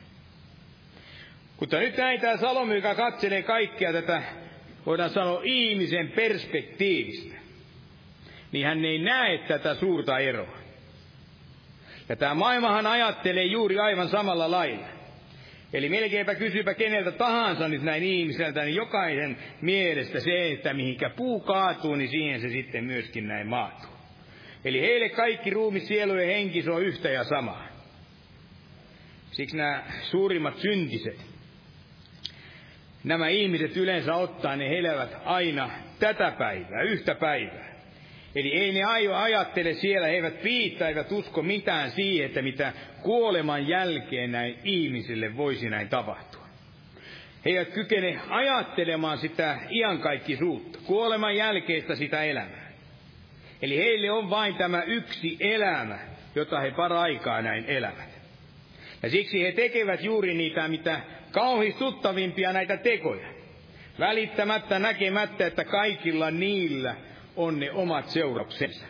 [1.60, 4.22] Mutta nyt näin tämä Salomo, joka katselee kaikkea tätä,
[4.86, 7.36] voidaan sanoa ihmisen perspektiivistä,
[8.52, 10.58] niin hän ei näe tätä suurta eroa.
[12.10, 14.97] Ja tämä maailmahan ajattelee juuri aivan samalla lailla.
[15.74, 21.40] Eli melkeinpä kysypä keneltä tahansa nyt näin ihmiseltä, niin jokaisen mielestä se, että mihinkä puu
[21.40, 23.90] kaatuu, niin siihen se sitten myöskin näin maatuu.
[24.66, 27.68] Eli heille kaikki ruumi, sielu ja henki, se on yhtä ja samaa.
[29.32, 31.26] Siksi nämä suurimmat syntiset,
[33.04, 37.67] nämä ihmiset yleensä ottaa, ne elävät aina tätä päivää, yhtä päivää.
[38.38, 43.68] Eli ei ne aio ajattele siellä, eivät piittaa, eivät usko mitään siihen, että mitä kuoleman
[43.68, 46.48] jälkeen näin ihmisille voisi näin tapahtua.
[47.46, 52.72] He eivät kykene ajattelemaan sitä iankaikkisuutta, kuoleman jälkeistä sitä elämää.
[53.62, 56.00] Eli heille on vain tämä yksi elämä,
[56.36, 58.20] jota he paraikaa näin elävät.
[59.04, 63.28] Ja siksi he tekevät juuri niitä, mitä kauhistuttavimpia näitä tekoja.
[64.00, 66.96] Välittämättä näkemättä, että kaikilla niillä
[67.38, 68.86] on ne omat seurauksensa.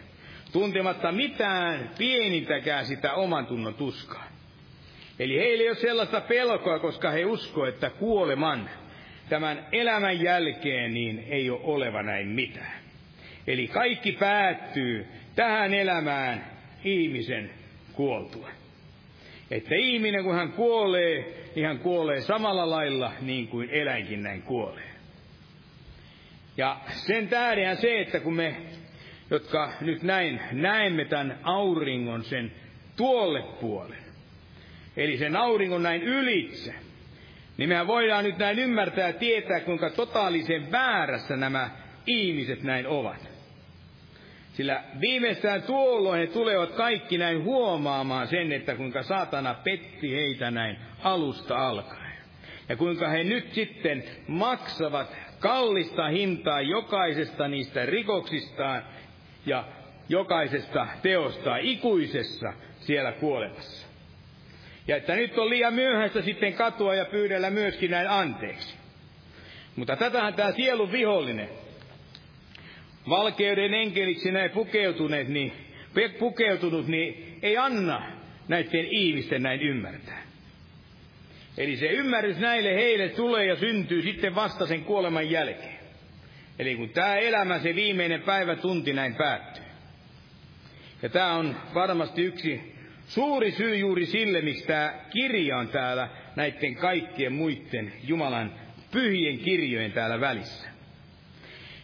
[0.52, 4.28] Tuntematta mitään pienintäkään sitä oman tunnon tuskaa.
[5.20, 8.70] Eli heillä ei ole sellaista pelkoa, koska he uskovat, että kuoleman
[9.30, 12.82] tämän elämän jälkeen niin ei ole oleva näin mitään.
[13.48, 16.46] Eli kaikki päättyy tähän elämään
[16.84, 17.50] ihmisen
[17.94, 18.50] kuoltua.
[19.52, 24.87] Että ihminen, kun hän kuolee, niin hän kuolee samalla lailla niin kuin eläinkin näin kuolee.
[26.58, 28.56] Ja sen tähden se, että kun me,
[29.30, 32.52] jotka nyt näin näemme tämän auringon sen
[32.96, 34.04] tuolle puolen,
[34.98, 36.76] eli sen auringon näin ylitse,
[37.58, 41.70] niin mehän voidaan nyt näin ymmärtää ja tietää, kuinka totaalisen väärässä nämä
[42.08, 43.30] ihmiset näin ovat.
[44.54, 50.78] Sillä viimeistään tuolloin he tulevat kaikki näin huomaamaan sen, että kuinka saatana petti heitä näin
[51.04, 52.18] alusta alkaen.
[52.70, 58.84] Ja kuinka he nyt sitten maksavat kallista hintaa jokaisesta niistä rikoksistaan
[59.46, 59.64] ja
[60.10, 63.88] jokaisesta teosta ikuisessa siellä kuolemassa.
[64.88, 68.78] Ja että nyt on liian myöhäistä sitten katua ja pyydellä myöskin näin anteeksi.
[69.76, 71.50] Mutta tätähän tämä sielun vihollinen,
[73.10, 75.54] valkeuden enkeliksi näin pukeutuneet, niin,
[76.20, 78.02] pukeutunut, niin ei anna
[78.48, 80.17] näiden ihmisten näin ymmärtää.
[81.58, 85.80] Eli se ymmärrys näille heille tulee ja syntyy sitten vasta sen kuoleman jälkeen.
[86.60, 89.64] Eli kun tämä elämä, se viimeinen päivä, tunti näin päättyy.
[91.02, 92.62] Ja tämä on varmasti yksi
[93.08, 98.54] suuri syy juuri sille, miksi tämä kirja on täällä näiden kaikkien muiden Jumalan
[98.92, 100.70] pyhien kirjojen täällä välissä.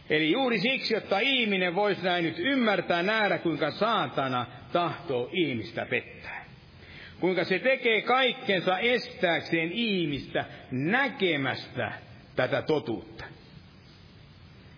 [0.09, 6.43] Eli juuri siksi, jotta ihminen voisi näin nyt ymmärtää, nähdä, kuinka saatana tahtoo ihmistä pettää.
[7.24, 11.91] Kuinka se tekee kaikkensa estääkseen ihmistä näkemästä
[12.36, 13.26] tätä totuutta.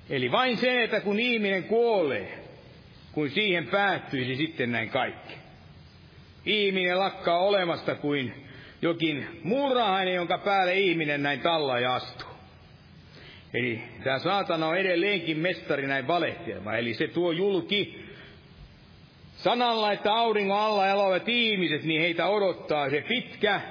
[0.10, 2.44] Eli vain se, että kun ihminen kuolee,
[3.12, 5.34] kun siihen päättyisi sitten näin kaikki.
[6.46, 8.34] Ihminen lakkaa olemasta kuin
[8.82, 12.30] jokin murhainen, jonka päälle ihminen näin talla ja astuu.
[13.54, 16.76] Eli tämä saatana on edelleenkin mestari näin valehtelma.
[16.76, 18.05] Eli se tuo julki
[19.36, 23.62] sanalla, että auringon alla elävät ihmiset, niin heitä odottaa se pitkä,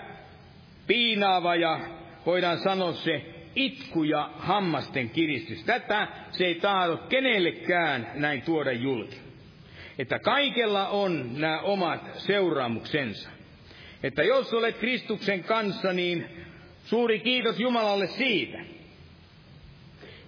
[0.86, 1.80] piinaava ja
[2.26, 3.22] voidaan sanoa se
[3.56, 5.64] itku ja hammasten kiristys.
[5.64, 9.16] Tätä se ei tahdo kenellekään näin tuoda julki.
[9.98, 13.30] Että kaikella on nämä omat seuraamuksensa.
[14.02, 16.26] Että jos olet Kristuksen kanssa, niin
[16.84, 18.58] suuri kiitos Jumalalle siitä.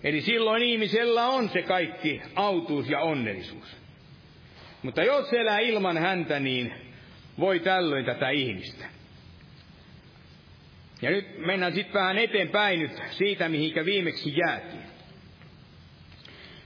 [0.05, 3.86] Eli silloin ihmisellä on se kaikki autuus ja onnellisuus.
[4.87, 6.75] Mutta jos elää ilman häntä, niin
[7.41, 8.85] voi tällöin tätä ihmistä.
[11.03, 14.83] Ja nyt mennään sitten vähän eteenpäin nyt siitä, mihinkä viimeksi jäätiin.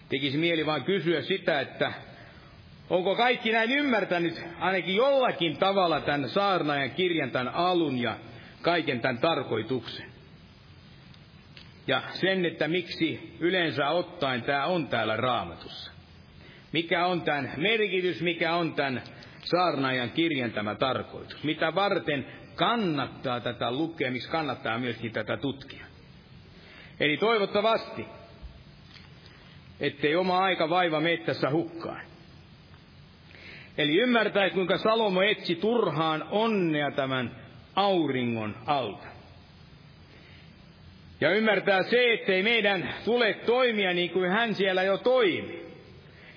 [0.09, 1.93] Tekisi mieli vain kysyä sitä, että
[2.91, 8.19] onko kaikki näin ymmärtänyt ainakin jollakin tavalla tämän saarnaajan kirjan, tämän alun ja
[8.63, 10.13] kaiken tämän tarkoituksen.
[11.87, 16.00] Ja sen, että miksi yleensä ottaen tämä on täällä raamatussa.
[16.73, 19.03] Mikä on tämän merkitys, mikä on tämän
[19.45, 21.45] saarnaajan kirjan tämä tarkoitus.
[21.45, 25.85] Mitä varten kannattaa tätä lukea, miksi kannattaa myöskin tätä tutkia.
[27.01, 28.07] Eli toivottavasti,
[29.81, 32.03] ettei oma aika vaiva mettässä hukkaan.
[33.79, 37.37] Eli ymmärtää, kuinka Salomo etsi turhaan onnea tämän
[37.77, 39.07] auringon alta.
[41.21, 45.70] Ja ymmärtää se, ettei meidän tule toimia niin kuin hän siellä jo toimi.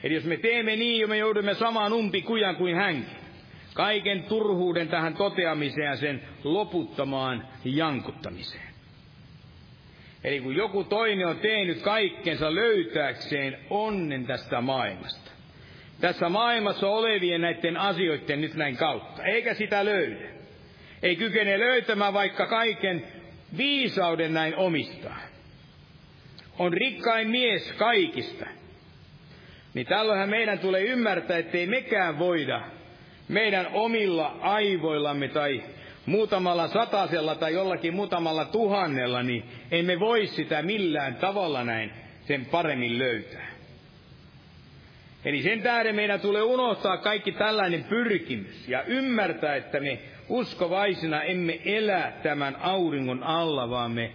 [0.04, 3.24] Eli jos me teemme niin, me joudumme samaan umpikujan kuin hänkin
[3.74, 8.74] kaiken turhuuden tähän toteamiseen ja sen loputtomaan jankuttamiseen.
[10.24, 15.32] Eli kun joku toinen on tehnyt kaikkensa löytääkseen onnen tästä maailmasta,
[16.02, 20.30] tässä maailmassa olevien näiden asioiden nyt näin kautta, eikä sitä löydä,
[21.04, 23.04] ei kykene löytämään vaikka kaiken
[23.58, 25.20] viisauden näin omistaa,
[26.60, 28.46] on rikkain mies kaikista,
[29.74, 32.62] niin tällöinhän meidän tulee ymmärtää, ettei mekään voida
[33.28, 35.64] meidän omilla aivoillamme tai
[36.06, 41.92] muutamalla satasella tai jollakin muutamalla tuhannella, niin emme voi sitä millään tavalla näin
[42.26, 43.54] sen paremmin löytää.
[45.26, 50.00] Eli sen tähden meidän tulee unohtaa kaikki tällainen pyrkimys ja ymmärtää, että me
[50.30, 54.12] uskovaisina emme elä tämän auringon alla, vaan me,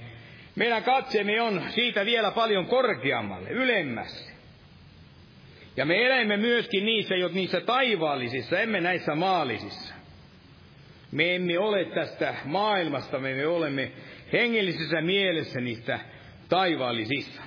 [0.57, 4.38] meidän katseemme on siitä vielä paljon korkeammalle, ylemmässä.
[5.79, 9.95] Ja me elämme myöskin niissä, jo niissä taivaallisissa, emme näissä maallisissa.
[11.13, 13.93] Me emme ole tästä maailmasta, me olemme
[14.33, 16.01] hengellisessä mielessä niistä
[16.49, 17.43] taivaallisissa.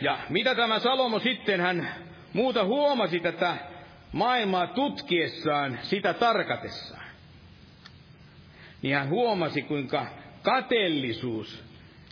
[0.00, 1.94] Ja mitä tämä Salomo sitten, hän
[2.32, 3.56] muuta huomasi tätä
[4.12, 7.06] maailmaa tutkiessaan, sitä tarkatessaan.
[8.82, 10.06] Niin hän huomasi, kuinka
[10.42, 11.64] kateellisuus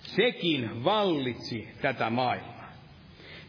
[0.02, 2.53] sekin vallitsi tätä maailmaa.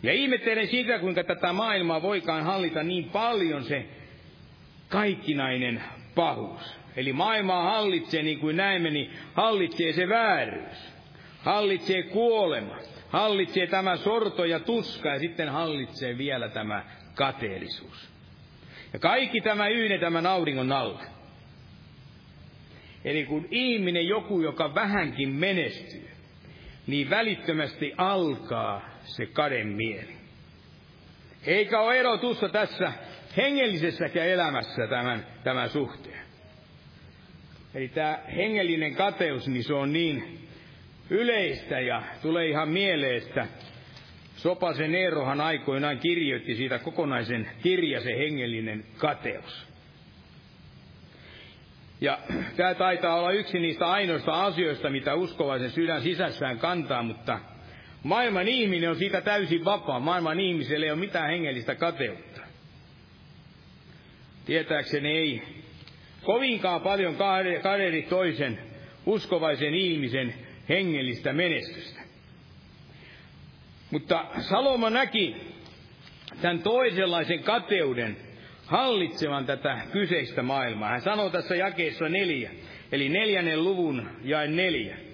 [0.05, 3.85] Ja ihmettelen sitä, kuinka tätä maailmaa voikaan hallita niin paljon se
[4.89, 5.83] kaikkinainen
[6.15, 6.75] pahuus.
[6.95, 10.93] Eli maailmaa hallitsee, niin kuin näemme, niin hallitsee se vääryys.
[11.41, 12.77] Hallitsee kuolema.
[13.09, 16.83] Hallitsee tämä sorto ja tuska ja sitten hallitsee vielä tämä
[17.15, 18.09] kateellisuus.
[18.93, 21.03] Ja kaikki tämä yhden tämän auringon alla.
[23.05, 26.09] Eli kun ihminen, joku, joka vähänkin menestyy,
[26.87, 30.15] niin välittömästi alkaa se kaden mieli.
[31.45, 32.93] Eikä ole erotusta tässä
[33.37, 36.25] hengellisessäkään elämässä tämän, tämän suhteen.
[37.75, 40.39] Eli tämä hengellinen kateus, niin se on niin
[41.09, 43.47] yleistä ja tulee ihan mieleen, että
[44.35, 49.67] Sopasen Eerohan aikoinaan kirjoitti siitä kokonaisen kirja, se hengellinen kateus.
[52.01, 52.19] Ja
[52.55, 57.39] tämä taitaa olla yksi niistä ainoista asioista, mitä uskovaisen sydän sisässään kantaa, mutta
[58.05, 59.99] Maailman ihminen on siitä täysin vapaa.
[59.99, 62.41] Maailman ihmiselle ei ole mitään hengellistä kateutta.
[64.45, 65.41] Tietääkseni ei
[66.23, 67.15] kovinkaan paljon
[67.63, 68.59] kaderi toisen
[69.05, 70.33] uskovaisen ihmisen
[70.69, 72.01] hengellistä menestystä.
[73.91, 75.35] Mutta Salomo näki
[76.41, 78.17] tämän toisenlaisen kateuden
[78.65, 80.89] hallitsevan tätä kyseistä maailmaa.
[80.89, 82.51] Hän sanoo tässä jakeessa neljä,
[82.91, 85.04] eli neljännen luvun jae neljä.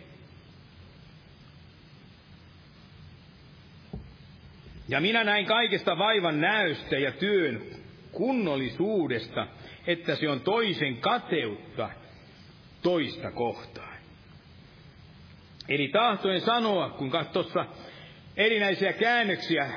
[4.91, 7.61] Ja minä näin kaikesta vaivan näystä ja työn
[8.11, 9.47] kunnollisuudesta,
[9.87, 11.89] että se on toisen kateutta
[12.81, 13.97] toista kohtaan.
[15.69, 17.65] Eli tahtoen sanoa, kun tuossa
[18.37, 19.69] erinäisiä käännöksiä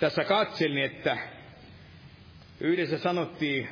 [0.00, 1.18] tässä katselin, että
[2.60, 3.68] yhdessä sanottiin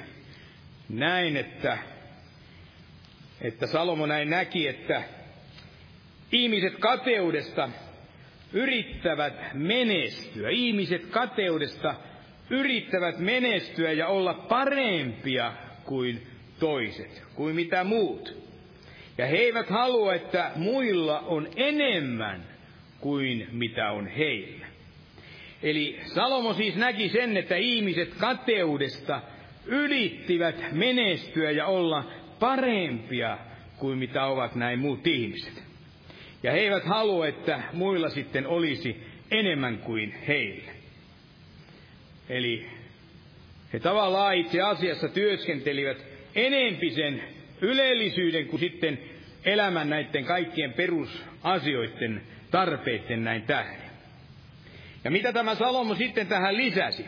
[0.88, 1.78] näin, että
[3.41, 5.03] että Salomo näin näki, että
[6.32, 7.68] ihmiset kateudesta
[8.53, 10.51] yrittävät menestyä.
[10.51, 11.94] Ihmiset kateudesta
[12.51, 15.53] yrittävät menestyä ja olla parempia
[15.84, 16.22] kuin
[16.61, 18.51] toiset, kuin mitä muut.
[19.18, 22.44] Ja he eivät halua, että muilla on enemmän
[23.01, 24.66] kuin mitä on heillä.
[25.62, 29.22] Eli Salomo siis näki sen, että ihmiset kateudesta
[29.66, 33.38] ylittivät menestyä ja olla parempia
[33.76, 35.69] kuin mitä ovat näin muut ihmiset.
[36.43, 40.72] Ja he eivät halua, että muilla sitten olisi enemmän kuin heillä.
[42.28, 42.66] Eli
[43.72, 47.22] he tavallaan itse asiassa työskentelivät enempi sen
[47.61, 48.99] ylellisyyden kuin sitten
[49.45, 53.91] elämän näiden kaikkien perusasioiden tarpeiden näin tähden.
[55.05, 57.05] Ja mitä tämä Salomo sitten tähän lisäsi?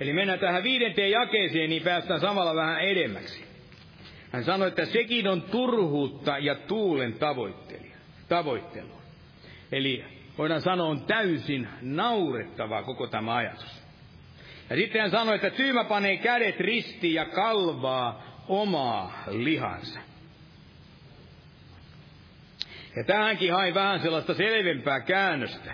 [0.00, 3.51] Eli mennään tähän viidenteen jakeeseen, niin päästään samalla vähän edemmäksi.
[4.32, 7.14] Hän sanoi, että sekin on turhuutta ja tuulen
[8.28, 9.02] tavoittelua.
[9.72, 10.04] Eli
[10.38, 13.82] voidaan sanoa, on täysin naurettavaa koko tämä ajatus.
[14.70, 20.00] Ja sitten hän sanoi, että tyymä panee kädet ristiin ja kalvaa omaa lihansa.
[22.96, 25.72] Ja tähänkin hain vähän sellaista selvempää käännöstä,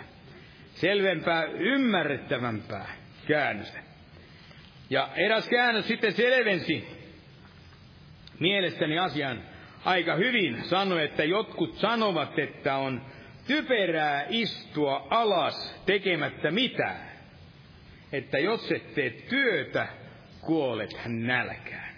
[0.74, 2.88] selvempää, ymmärrettävämpää
[3.28, 3.78] käännöstä.
[4.90, 6.97] Ja eräs käännös sitten selvensi
[8.40, 9.42] mielestäni asian
[9.84, 10.64] aika hyvin.
[10.64, 13.02] Sanoi, että jotkut sanovat, että on
[13.46, 17.08] typerää istua alas tekemättä mitään.
[18.12, 19.88] Että jos et tee työtä,
[20.40, 21.94] kuolet nälkään.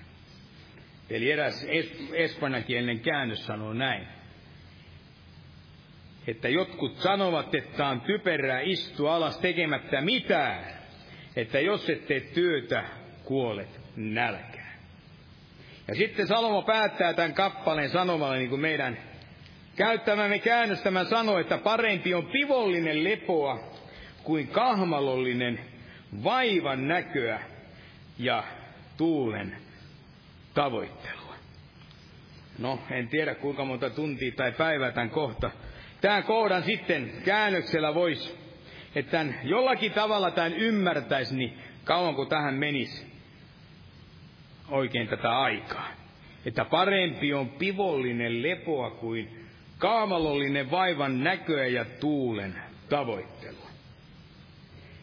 [1.11, 4.07] Eli eräs es- espanjankielinen käännös sanoo näin.
[6.26, 10.64] Että jotkut sanovat, että on typerää istua alas tekemättä mitään.
[11.36, 12.84] Että jos et tee työtä,
[13.24, 14.49] kuolet nälkään.
[15.91, 18.99] Ja sitten Salomo päättää tämän kappaleen sanomalla, niin kuin meidän
[19.76, 23.61] Käyttämämme käännöstämä sanoo, että parempi on pivollinen lepoa
[24.22, 25.61] kuin kahmalollinen
[26.24, 27.41] vaivan näköä
[28.18, 28.45] ja
[28.97, 29.57] tuulen
[30.55, 31.34] tavoittelua.
[32.59, 35.51] No, en tiedä kuinka monta tuntia tai päivää tämän kohta.
[36.01, 38.38] Tämän kohdan sitten käännöksellä voisi,
[38.95, 43.10] että tämän, jollakin tavalla tämän ymmärtäisi, niin kauan kuin tähän menisi
[44.71, 45.89] oikein tätä aikaa.
[46.47, 49.29] Että parempi on pivollinen lepoa kuin
[49.79, 52.55] kaamalollinen vaivan näköä ja tuulen
[52.89, 53.71] tavoittelua.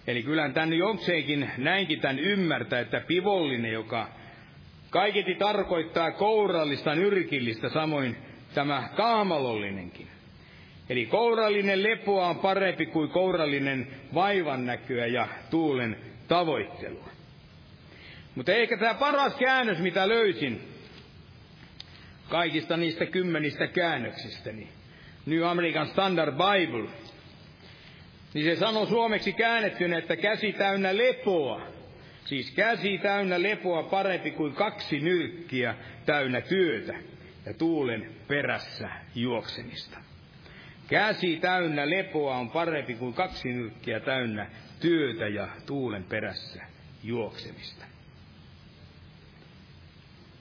[0.08, 4.10] Eli kyllähän tämän jokseenkin näinkin tämän ymmärtää, että pivollinen, joka
[4.90, 8.18] kaiketi tarkoittaa kourallista, nyrkillistä, samoin
[8.54, 10.08] tämä kaamalollinenkin.
[10.90, 15.98] Eli kourallinen lepoa on parempi kuin kourallinen vaivan näköä ja tuulen
[16.28, 17.17] tavoittelua.
[18.38, 20.62] Mutta ehkä tämä paras käännös, mitä löysin,
[22.30, 24.70] kaikista niistä kymmenistä käännöksistä, niin
[25.26, 26.90] New American Standard Bible,
[28.34, 31.62] niin se sanoo suomeksi käännettynä, että käsi täynnä lepoa.
[32.26, 35.76] Siis käsi täynnä lepoa parempi kuin kaksi nyrkkiä
[36.06, 36.94] täynnä työtä
[37.46, 39.98] ja tuulen perässä juoksemista.
[40.88, 44.48] Käsi täynnä lepoa on parempi kuin kaksi nyrkkiä täynnä
[44.80, 46.64] työtä ja tuulen perässä
[47.04, 47.97] juoksemista.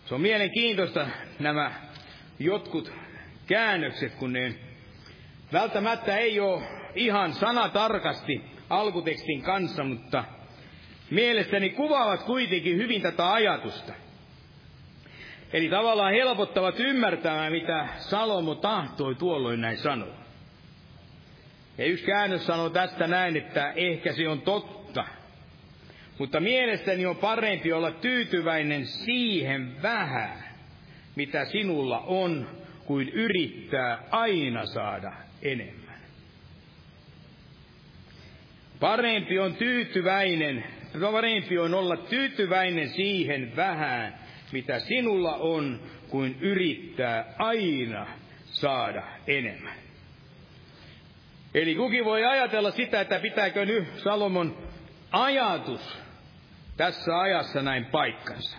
[0.07, 1.07] Se on mielenkiintoista
[1.39, 1.71] nämä
[2.39, 2.93] jotkut
[3.47, 4.55] käännökset, kun ne
[5.53, 6.63] välttämättä ei ole
[6.95, 10.25] ihan sanatarkasti alkutekstin kanssa, mutta
[11.11, 13.93] mielestäni kuvaavat kuitenkin hyvin tätä ajatusta.
[15.53, 20.17] Eli tavallaan helpottavat ymmärtämään, mitä Salomo tahtoi tuolloin näin sanoa.
[21.79, 24.76] Ja yksi käännös sanoo tästä näin, että ehkä se on totta.
[26.19, 30.45] Mutta mielestäni on parempi olla tyytyväinen siihen vähän,
[31.17, 32.49] mitä sinulla on,
[32.85, 35.13] kuin yrittää aina saada
[35.43, 35.97] enemmän.
[38.81, 40.65] Parempi on tyytyväinen,
[41.13, 44.15] parempi on olla tyytyväinen siihen vähän,
[44.53, 48.07] mitä sinulla on, kuin yrittää aina
[48.45, 49.77] saada enemmän.
[51.55, 54.57] Eli kukin voi ajatella sitä, että pitääkö nyt Salomon
[55.13, 56.06] ajatus
[56.77, 58.59] tässä ajassa näin paikkansa.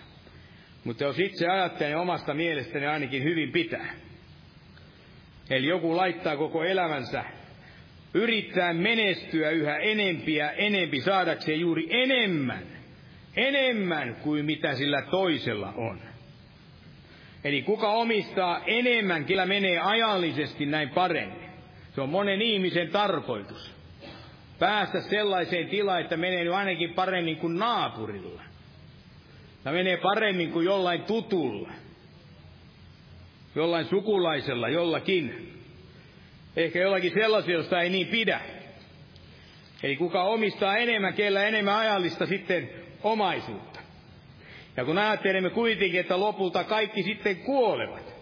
[0.84, 3.94] Mutta jos itse ajattelen omasta mielestäni ainakin hyvin pitää.
[5.50, 7.24] Eli joku laittaa koko elämänsä
[8.14, 12.62] yrittää menestyä yhä enempiä enempi saadakseen juuri enemmän,
[13.36, 16.00] enemmän kuin mitä sillä toisella on.
[17.44, 21.48] Eli kuka omistaa enemmän, kyllä menee ajallisesti näin paremmin.
[21.94, 23.77] Se on monen ihmisen tarkoitus.
[24.58, 28.42] Päästä sellaiseen tilaan, että menee ainakin paremmin kuin naapurilla.
[29.64, 31.70] Ja menee paremmin kuin jollain tutulla.
[33.54, 35.54] jollain sukulaisella, jollakin.
[36.56, 38.40] Ehkä jollakin sellaisia, josta ei niin pidä.
[39.82, 42.70] Eli kuka omistaa enemmän, kellä enemmän ajallista sitten
[43.02, 43.80] omaisuutta.
[44.76, 48.14] Ja kun ajattelemme kuitenkin, että lopulta kaikki sitten kuolevat,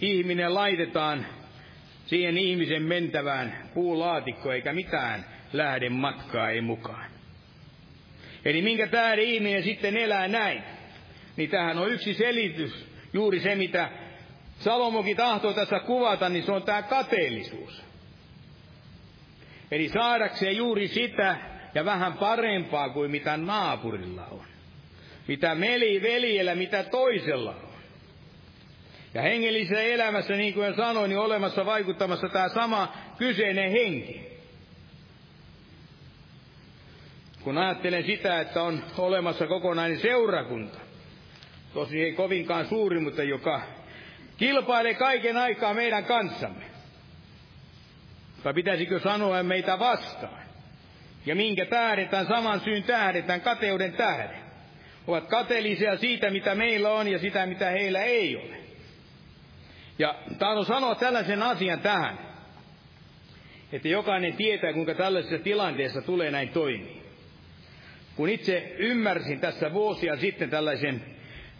[0.00, 1.26] ihminen laitetaan
[2.10, 7.10] siihen ihmisen mentävään puulaatikko eikä mitään lähde matkaa ei mukaan.
[8.44, 10.62] Eli minkä tähden ihminen sitten elää näin?
[11.36, 13.88] Niin tähän on yksi selitys, juuri se mitä
[14.58, 17.82] Salomokin tahtoo tässä kuvata, niin se on tämä kateellisuus.
[19.70, 21.36] Eli saadakseen juuri sitä
[21.74, 24.44] ja vähän parempaa kuin mitä naapurilla on.
[25.28, 27.69] Mitä meli veljellä, mitä toisella on.
[29.14, 34.30] Ja hengellisessä elämässä, niin kuin sanoin, niin olemassa vaikuttamassa tämä sama kyseinen henki.
[37.44, 40.78] Kun ajattelen sitä, että on olemassa kokonainen seurakunta,
[41.74, 43.62] tosi ei kovinkaan suuri, mutta joka
[44.36, 46.64] kilpailee kaiken aikaa meidän kanssamme.
[48.42, 50.42] Tai pitäisikö sanoa meitä vastaan?
[51.26, 54.40] Ja minkä tähdetään, saman syyn tähdetään, kateuden tähden.
[55.06, 58.59] Ovat kateellisia siitä, mitä meillä on ja sitä, mitä heillä ei ole.
[60.00, 62.18] Ja tahdon sanoa tällaisen asian tähän,
[63.72, 67.02] että jokainen tietää, kuinka tällaisessa tilanteessa tulee näin toimia.
[68.16, 71.04] Kun itse ymmärsin tässä vuosia sitten tällaisen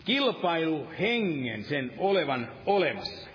[0.04, 3.30] kilpailuhengen sen olevan olemassa,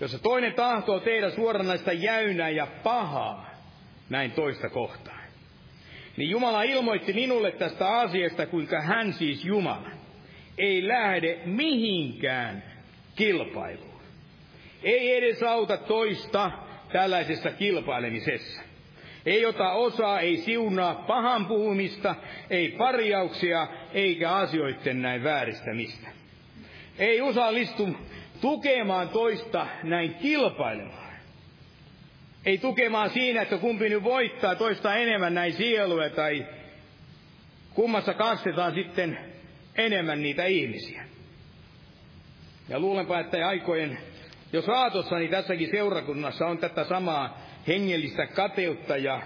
[0.00, 3.50] jossa toinen tahtoo tehdä suoranaista jäynää ja pahaa
[4.08, 5.24] näin toista kohtaan.
[6.16, 9.90] Niin Jumala ilmoitti minulle tästä asiasta, kuinka hän siis Jumala
[10.58, 12.62] ei lähde mihinkään
[13.16, 13.89] kilpailuun.
[14.82, 16.50] Ei edes auta toista
[16.92, 18.62] tällaisessa kilpailemisessa.
[19.26, 22.14] Ei ota osaa, ei siunaa pahan puhumista,
[22.50, 26.08] ei parjauksia, eikä asioiden näin vääristämistä.
[26.98, 27.88] Ei osallistu
[28.40, 31.10] tukemaan toista näin kilpailemaan.
[32.46, 36.46] Ei tukemaan siinä, että kumpi nyt voittaa toista enemmän näin sieluja tai
[37.74, 39.18] kummassa kastetaan sitten
[39.76, 41.04] enemmän niitä ihmisiä.
[42.68, 43.98] Ja luulenpa, että aikojen
[44.52, 47.38] jos raatossa, niin tässäkin seurakunnassa on tätä samaa
[47.68, 49.22] hengellistä kateutta ja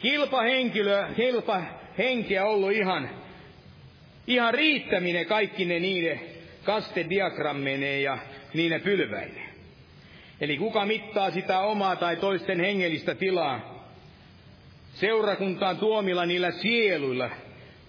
[0.00, 3.10] kilpahenkilö, kilpahenkeä ollut ihan,
[4.26, 6.20] ihan riittäminen kaikki ne niiden
[6.64, 8.18] kastediagrammeineen ja
[8.54, 9.52] niine pylväineen.
[10.40, 13.72] Eli kuka mittaa sitä omaa tai toisten hengellistä tilaa
[14.94, 17.30] seurakuntaan tuomilla niillä sieluilla,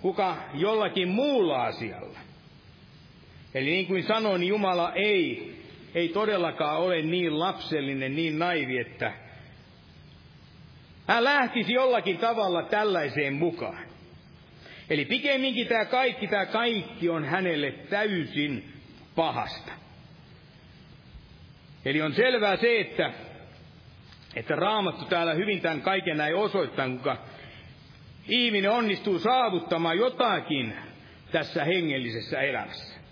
[0.02, 2.20] kuka jollakin muulla asialla.
[3.54, 5.54] Eli niin kuin sanoin, Jumala ei
[5.96, 9.14] ei todellakaan ole niin lapsellinen, niin naivi, että
[11.08, 13.86] hän lähtisi jollakin tavalla tällaiseen mukaan.
[14.90, 18.74] Eli pikemminkin tämä kaikki, tämä kaikki on hänelle täysin
[19.16, 19.72] pahasta.
[21.86, 23.14] Eli on selvää se, että,
[24.36, 27.18] että Raamattu täällä hyvin tämän kaiken näin osoittaa, kuinka
[28.28, 30.76] ihminen onnistuu saavuttamaan jotakin
[31.32, 33.03] tässä hengellisessä elämässä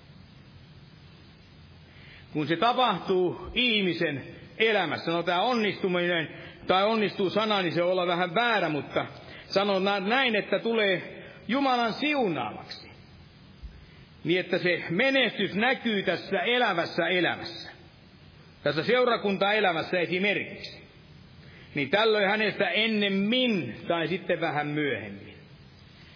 [2.33, 4.23] kun se tapahtuu ihmisen
[4.57, 5.11] elämässä.
[5.11, 6.29] No tämä onnistuminen
[6.67, 9.05] tai onnistuu sana, niin se olla vähän väärä, mutta
[9.47, 12.91] sanon näin, että tulee Jumalan siunaamaksi.
[14.23, 17.71] Niin että se menestys näkyy tässä elävässä elämässä.
[18.63, 20.81] Tässä seurakuntaelämässä esimerkiksi.
[21.75, 25.33] Niin tällöin hänestä ennemmin tai sitten vähän myöhemmin.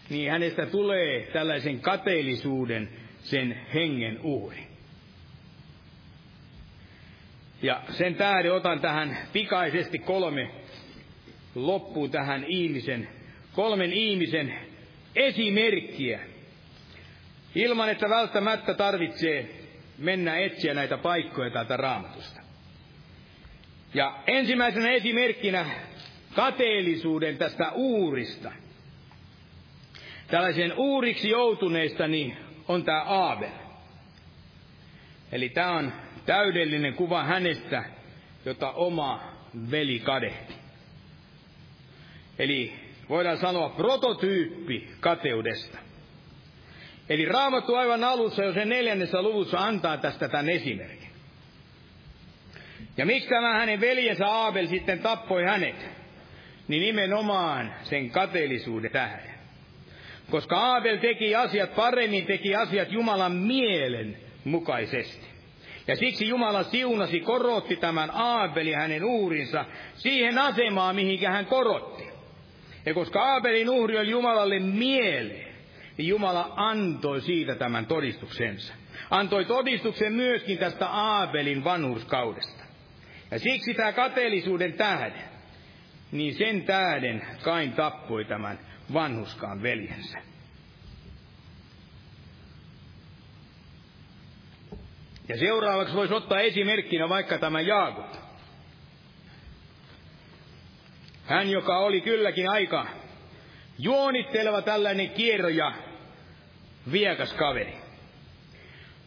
[0.09, 2.89] Niin hänestä tulee tällaisen kateellisuuden
[3.19, 4.64] sen hengen uhri.
[7.65, 10.51] Ja sen tähden otan tähän pikaisesti kolme
[11.55, 13.09] loppuun tähän ihmisen,
[13.53, 14.53] kolmen ihmisen
[15.15, 16.19] esimerkkiä.
[17.55, 19.49] Ilman, että välttämättä tarvitsee
[19.97, 22.41] mennä etsiä näitä paikkoja täältä raamatusta.
[23.93, 25.65] Ja ensimmäisenä esimerkkinä
[26.35, 28.51] kateellisuuden tästä uurista.
[30.27, 32.37] Tällaisen uuriksi joutuneista niin
[32.67, 33.49] on tämä Aabel.
[35.31, 35.93] Eli tämä on
[36.25, 37.83] täydellinen kuva hänestä,
[38.45, 39.23] jota oma
[39.71, 40.53] veli kadehti.
[42.39, 42.73] Eli
[43.09, 45.77] voidaan sanoa prototyyppi kateudesta.
[47.09, 51.09] Eli Raamattu aivan alussa jo sen neljännessä luvussa antaa tästä tämän esimerkin.
[52.97, 55.89] Ja miksi tämä hänen veljensä Aabel sitten tappoi hänet?
[56.67, 59.35] Niin nimenomaan sen kateellisuuden tähden.
[60.31, 65.34] Koska Aabel teki asiat paremmin, teki asiat Jumalan mielen mukaisesti.
[65.87, 72.03] Ja siksi Jumala siunasi, korotti tämän Aabeli hänen uurinsa siihen asemaan, mihinkä hän korotti.
[72.85, 75.55] Ja koska Aabelin uhri oli Jumalalle mieleen,
[75.97, 78.73] niin Jumala antoi siitä tämän todistuksensa.
[79.09, 82.63] Antoi todistuksen myöskin tästä Aabelin vanhurskaudesta.
[83.31, 85.23] Ja siksi tämä kateellisuuden tähden,
[86.11, 88.59] niin sen tähden Kain tappoi tämän
[88.93, 90.34] vanhuskaan veljensä.
[95.29, 98.13] Ja seuraavaksi voisi ottaa esimerkkinä vaikka tämä Jaakob.
[101.25, 102.87] Hän, joka oli kylläkin aika
[103.79, 105.71] juonitteleva tällainen kierro ja
[106.91, 107.77] viekas kaveri.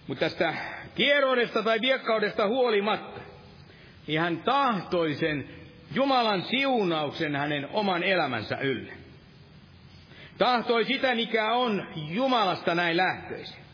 [0.07, 0.55] Mutta tästä
[0.95, 3.21] kierroudesta tai viekkaudesta huolimatta,
[4.07, 5.49] niin hän tahtoi sen
[5.95, 8.93] Jumalan siunauksen hänen oman elämänsä ylle.
[10.39, 13.68] Tahtoi sitä, mikä on Jumalasta näin lähtöisin.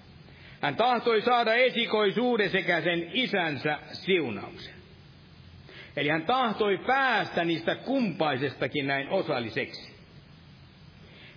[0.64, 4.74] Hän tahtoi saada esikoisuuden sekä sen isänsä siunauksen.
[5.96, 9.94] Eli hän tahtoi päästä niistä kumpaisestakin näin osalliseksi.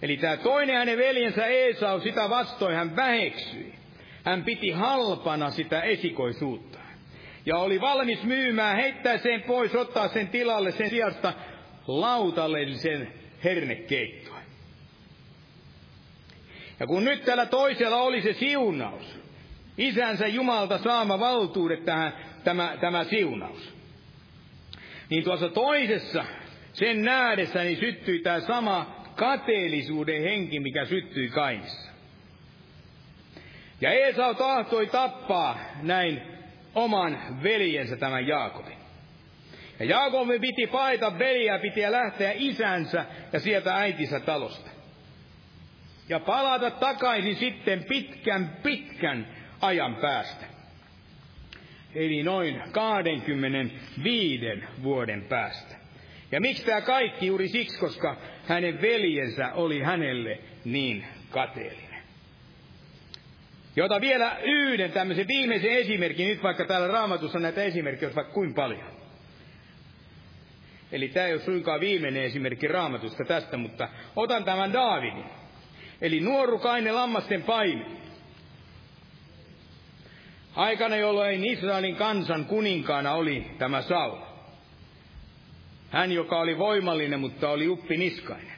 [0.02, 3.74] Eli tämä toinen hänen veljensä Esau, sitä vastoin hän väheksyi.
[4.24, 6.80] Hän piti halpana sitä esikoisuutta.
[7.46, 11.34] Ja oli valmis myymään, heittää sen pois, ottaa sen tilalle sen sijasta
[11.88, 13.14] lautalellisen
[13.44, 14.37] hernekeittoa.
[16.80, 19.20] Ja kun nyt tällä toisella oli se siunaus,
[19.78, 22.14] isänsä Jumalta saama valtuudet tähän,
[22.44, 23.74] tämä, tämä siunaus,
[25.10, 26.26] niin tuossa toisessa,
[26.74, 31.92] sen nähdessä, niin syttyi tämä sama kateellisuuden henki, mikä syttyi Kainissa.
[33.82, 36.22] Ja Esau tahtoi tappaa näin
[36.76, 38.78] oman veljensä tämän Jaakobin.
[39.80, 44.77] Ja Jaakobin piti paita veliä, piti lähteä isänsä ja sieltä äitinsä talosta.
[46.10, 49.28] Ja palata takaisin sitten pitkän, pitkän
[49.62, 50.46] ajan päästä.
[51.96, 54.46] Eli noin 25
[54.84, 55.76] vuoden päästä.
[56.32, 62.04] Ja miksi tämä kaikki juuri siksi, koska hänen veljensä oli hänelle niin kateellinen.
[63.76, 68.54] Jota vielä yhden tämmöisen viimeisen esimerkin, nyt vaikka täällä raamatussa näitä esimerkkejä on vaikka kuin
[68.54, 68.98] paljon.
[70.92, 75.37] Eli tämä ei ole suinkaan viimeinen esimerkki raamatusta tästä, mutta otan tämän Daavidin.
[76.02, 77.86] Eli nuorukainen lammasten paini.
[80.56, 84.18] Aikana, jolloin Israelin kansan kuninkaana oli tämä Saul.
[85.90, 88.58] Hän, joka oli voimallinen, mutta oli uppiniskainen.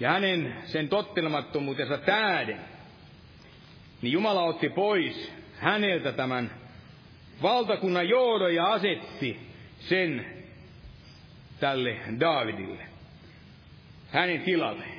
[0.00, 2.60] Ja hänen sen tottelemattomuutensa tähden,
[4.02, 6.50] niin Jumala otti pois häneltä tämän
[7.42, 9.40] valtakunnan johdon ja asetti
[9.78, 10.26] sen
[11.60, 12.86] tälle Daavidille,
[14.10, 14.95] hänen tilalleen.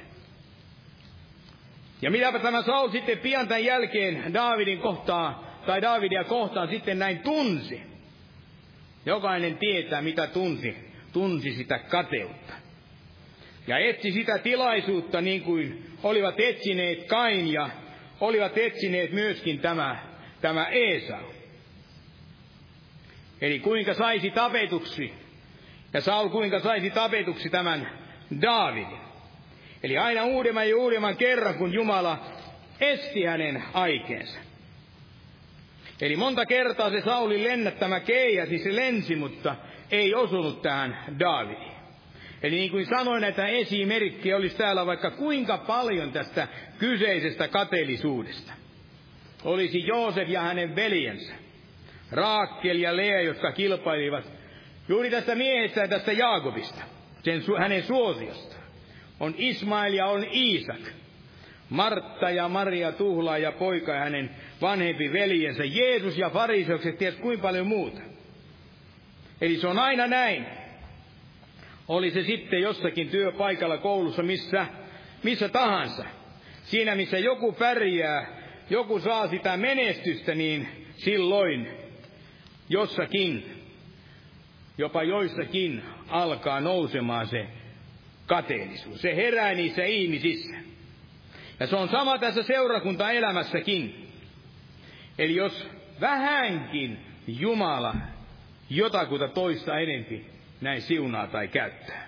[2.02, 7.20] Ja mitäpä tämä Saul sitten pian tämän jälkeen Daavidin kohtaa, tai Daavidia kohtaan sitten näin
[7.20, 7.82] tunsi.
[9.06, 10.76] Jokainen tietää, mitä tunsi.
[11.14, 12.54] Tunsi sitä kateutta.
[13.68, 17.70] Ja etsi sitä tilaisuutta niin kuin olivat etsineet Kain ja
[18.20, 20.00] olivat etsineet myöskin tämä,
[20.42, 21.32] tämä Esau.
[23.42, 25.14] Eli kuinka saisi tapetuksi,
[25.94, 27.90] ja Saul kuinka saisi tapetuksi tämän
[28.42, 29.07] Daavidin.
[29.84, 32.26] Eli aina uudemman ja uudemman kerran, kun Jumala
[32.82, 34.40] esti hänen aikeensa.
[36.02, 39.56] Eli monta kertaa se Saulin lennättämä keija, siis se lensi, mutta
[39.92, 41.78] ei osunut tähän Daavidiin.
[42.44, 46.48] Eli niin kuin sanoin, näitä esimerkkejä olisi täällä vaikka kuinka paljon tästä
[46.80, 48.54] kyseisestä kateellisuudesta.
[49.44, 51.34] Olisi Joosef ja hänen veljensä,
[52.12, 54.26] Raakkel ja Lea, jotka kilpailivat
[54.88, 56.82] juuri tästä miehestä ja tästä Jaakobista,
[57.24, 58.57] sen, hänen suosiosta.
[59.20, 60.82] On Ismail ja on Iisak.
[61.70, 64.30] Martta ja Maria tuhlaa ja poika ja hänen
[64.62, 68.02] vanhempi veljensä, Jeesus ja fariseukset, ties kuinka paljon muuta.
[69.42, 70.46] Eli se on aina näin.
[71.88, 74.66] Oli se sitten jossakin työpaikalla, koulussa, missä,
[75.24, 76.06] missä tahansa.
[76.64, 78.28] Siinä, missä joku pärjää,
[78.70, 81.68] joku saa sitä menestystä, niin silloin
[82.70, 83.64] jossakin,
[84.78, 87.48] jopa joissakin alkaa nousemaan se
[88.28, 89.02] kateellisuus.
[89.02, 90.56] Se herää niissä ihmisissä.
[91.60, 94.08] Ja se on sama tässä seurakuntaelämässäkin.
[95.18, 95.70] Eli jos
[96.02, 96.98] vähänkin
[97.28, 97.96] Jumala
[98.70, 100.26] jotakuta toista enempi
[100.62, 102.08] näin siunaa tai käyttää.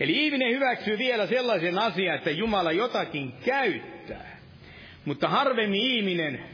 [0.00, 4.36] Eli ihminen hyväksyy vielä sellaisen asian, että Jumala jotakin käyttää.
[5.04, 6.44] Mutta harvemmin ihminen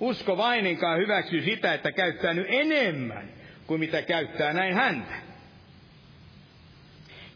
[0.00, 3.28] uskovainenkaan hyväksyy sitä, että käyttää nyt enemmän
[3.66, 5.29] kuin mitä käyttää näin häntä.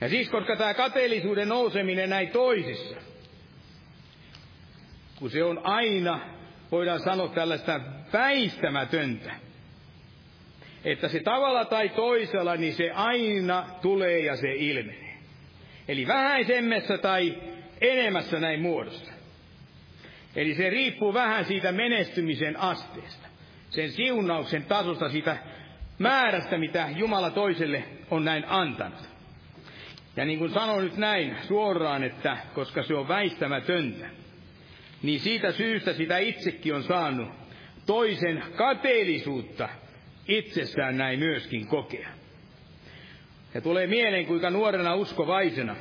[0.00, 2.96] Ja siis, koska tämä kateellisuuden nouseminen näin toisissa,
[5.18, 6.20] kun se on aina,
[6.72, 7.80] voidaan sanoa tällaista
[8.12, 9.32] väistämätöntä,
[10.84, 15.18] että se tavalla tai toisella, niin se aina tulee ja se ilmenee.
[15.88, 17.38] Eli vähäisemmässä tai
[17.80, 19.12] enemmässä näin muodossa.
[20.36, 23.28] Eli se riippuu vähän siitä menestymisen asteesta,
[23.70, 25.36] sen siunauksen tasosta, siitä
[25.98, 29.13] määrästä, mitä Jumala toiselle on näin antanut.
[30.16, 34.06] Ja niin kuin sanon nyt näin suoraan, että koska se on väistämätöntä,
[35.02, 37.28] niin siitä syystä sitä itsekin on saanut
[37.86, 39.68] toisen kateellisuutta
[40.28, 42.08] itsessään näin myöskin kokea.
[43.54, 45.76] Ja tulee mieleen, kuinka nuorena uskovaisena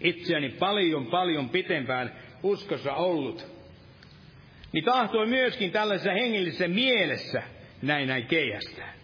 [0.00, 2.12] itseäni paljon paljon pitempään
[2.42, 3.46] uskossa ollut,
[4.72, 7.42] niin tahtoi myöskin tällaisessa hengellisessä mielessä
[7.82, 8.97] näin näin keihästää.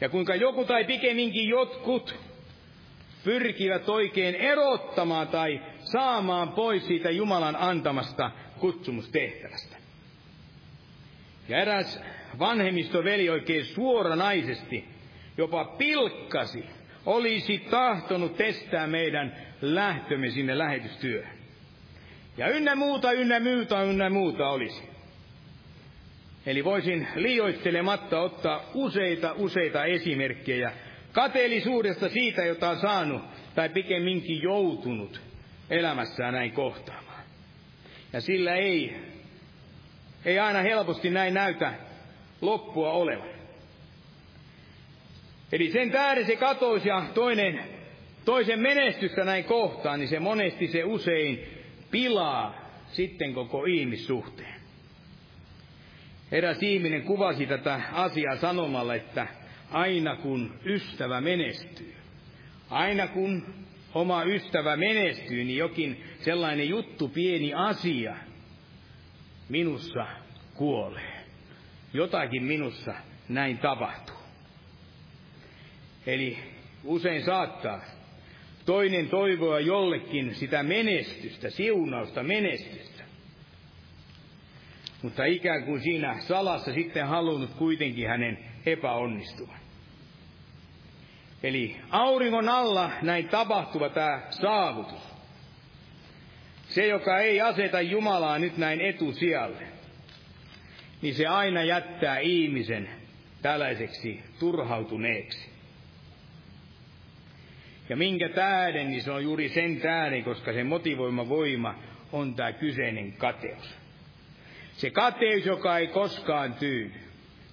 [0.00, 2.14] Ja kuinka joku tai pikemminkin jotkut
[3.24, 8.30] pyrkivät oikein erottamaan tai saamaan pois siitä Jumalan antamasta
[8.60, 9.76] kutsumustehtävästä.
[11.48, 12.00] Ja eräs
[12.38, 14.84] vanhemmistoveli oikein suoranaisesti
[15.36, 16.64] jopa pilkkasi,
[17.06, 21.38] olisi tahtonut testää meidän lähtömme sinne lähetystyöhön.
[22.36, 24.93] Ja ynnä muuta, ynnä muuta, ynnä muuta olisi.
[26.46, 30.72] Eli voisin liioittelematta ottaa useita, useita esimerkkejä
[31.12, 33.22] kateellisuudesta siitä, jota on saanut
[33.54, 35.20] tai pikemminkin joutunut
[35.70, 37.24] elämässään näin kohtaamaan.
[38.12, 38.96] Ja sillä ei,
[40.24, 41.72] ei aina helposti näin näytä
[42.40, 43.34] loppua olevan.
[45.52, 47.64] Eli sen tähden se katoisi ja toinen,
[48.24, 51.46] toisen menestystä näin kohtaan, niin se monesti se usein
[51.90, 52.54] pilaa
[52.92, 54.53] sitten koko ihmissuhteen.
[56.34, 59.26] Eräs ihminen kuvasi tätä asiaa sanomalla, että
[59.70, 61.94] aina kun ystävä menestyy,
[62.70, 63.54] aina kun
[63.94, 68.16] oma ystävä menestyy, niin jokin sellainen juttu, pieni asia
[69.48, 70.06] minussa
[70.54, 71.24] kuolee.
[71.92, 72.94] Jotakin minussa
[73.28, 74.16] näin tapahtuu.
[76.06, 76.38] Eli
[76.84, 77.80] usein saattaa
[78.66, 82.93] toinen toivoa jollekin sitä menestystä, siunausta, menestystä.
[85.04, 89.58] Mutta ikään kuin siinä salassa sitten halunnut kuitenkin hänen epäonnistuvan.
[91.42, 95.14] Eli auringon alla näin tapahtuva tämä saavutus.
[96.68, 99.62] Se, joka ei aseta Jumalaa nyt näin etusijalle,
[101.02, 102.88] niin se aina jättää ihmisen
[103.42, 105.50] tällaiseksi turhautuneeksi.
[107.88, 111.74] Ja minkä tähden, niin se on juuri sen tähden, koska se motivoima voima
[112.12, 113.83] on tämä kyseinen kateus.
[114.76, 116.92] Se kateus, joka ei koskaan tyydy.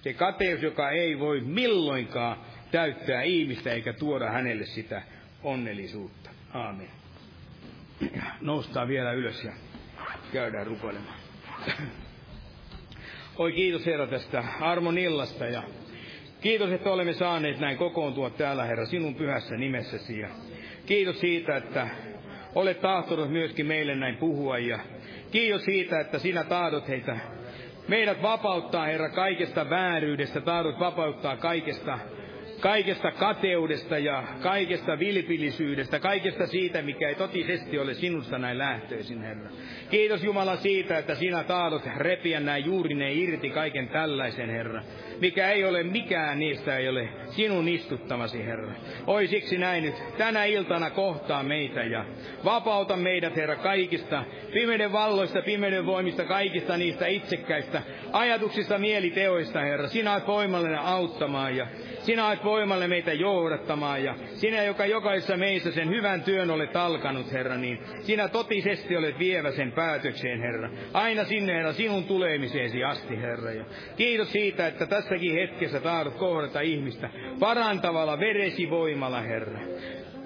[0.02, 2.36] Se kateus, joka ei voi milloinkaan
[2.70, 5.02] täyttää ihmistä eikä tuoda hänelle sitä
[5.42, 6.30] onnellisuutta.
[6.54, 6.88] Aamen.
[8.40, 9.52] Noustaan vielä ylös ja
[10.32, 11.18] käydään rukoilemaan.
[13.36, 15.62] Oi kiitos Herra tästä armon illasta ja
[16.40, 20.28] kiitos, että olemme saaneet näin kokoontua täällä Herra sinun pyhässä nimessäsi ja
[20.86, 21.88] kiitos siitä, että
[22.54, 24.78] olet tahtonut myöskin meille näin puhua ja
[25.32, 27.16] kiitos siitä, että sinä tahdot heitä
[27.88, 31.98] meidät vapauttaa, Herra, kaikesta vääryydestä, tahdot vapauttaa kaikesta
[32.62, 39.50] kaikesta kateudesta ja kaikesta vilpillisyydestä, kaikesta siitä, mikä ei totisesti ole sinusta näin lähtöisin, Herra.
[39.90, 44.82] Kiitos Jumala siitä, että sinä taadot repiä näin juurineen irti kaiken tällaisen, Herra.
[45.20, 48.72] Mikä ei ole mikään niistä ei ole sinun istuttamasi, Herra.
[49.06, 52.04] Oi siksi näin nyt tänä iltana kohtaa meitä ja
[52.44, 57.82] vapauta meidät, Herra, kaikista pimeyden valloista, pimeyden voimista, kaikista niistä itsekkäistä
[58.12, 59.88] ajatuksista, mieliteoista, Herra.
[59.88, 61.66] Sinä olet voimallinen auttamaan ja
[62.02, 67.32] sinä olet voimalle meitä johdattamaan ja sinä, joka jokaisessa meissä sen hyvän työn olet alkanut,
[67.32, 70.70] Herra, niin sinä totisesti olet vievä sen päätökseen, Herra.
[70.92, 73.52] Aina sinne, Herra, sinun tulemiseesi asti, Herra.
[73.52, 73.64] Ja
[73.96, 77.10] kiitos siitä, että tässäkin hetkessä tahdot kohdata ihmistä
[77.40, 79.58] parantavalla veresi voimalla, Herra.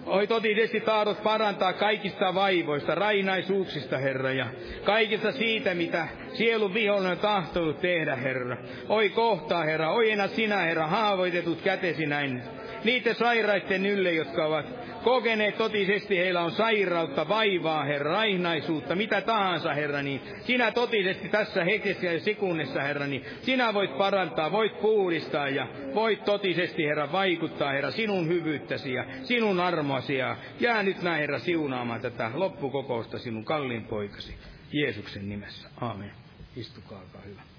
[0.06, 4.46] Oi totisesti tahdot parantaa kaikista vaivoista, rainaisuuksista, Herra, ja
[4.84, 8.56] kaikista siitä, mitä sielun vihollinen on tahtonut tehdä, Herra.
[8.88, 12.42] Oi kohtaa, Herra, ojena sinä, Herra, haavoitetut kätesi näin.
[12.86, 14.66] Niiden sairaiden ylle, jotka ovat
[15.04, 21.64] kokeneet totisesti, heillä on sairautta, vaivaa, Herra, raihnaisuutta, mitä tahansa, Herra, niin sinä totisesti tässä
[21.64, 27.72] hetkessä ja sekunnissa, Herra, niin sinä voit parantaa, voit puhdistaa ja voit totisesti, Herra, vaikuttaa,
[27.72, 33.44] Herra, sinun hyvyyttäsi ja sinun armoasi ja jää nyt näin, Herra, siunaamaan tätä loppukokousta sinun
[33.44, 34.34] kalliin poikasi.
[34.72, 35.68] Jeesuksen nimessä.
[35.80, 36.10] Aamen.
[36.56, 37.55] Istukaa, hyvä.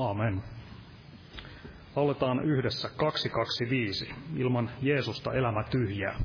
[0.00, 0.42] Aamen.
[1.96, 4.14] Lauletaan yhdessä 225.
[4.36, 6.18] Ilman Jeesusta elämä tyhjää.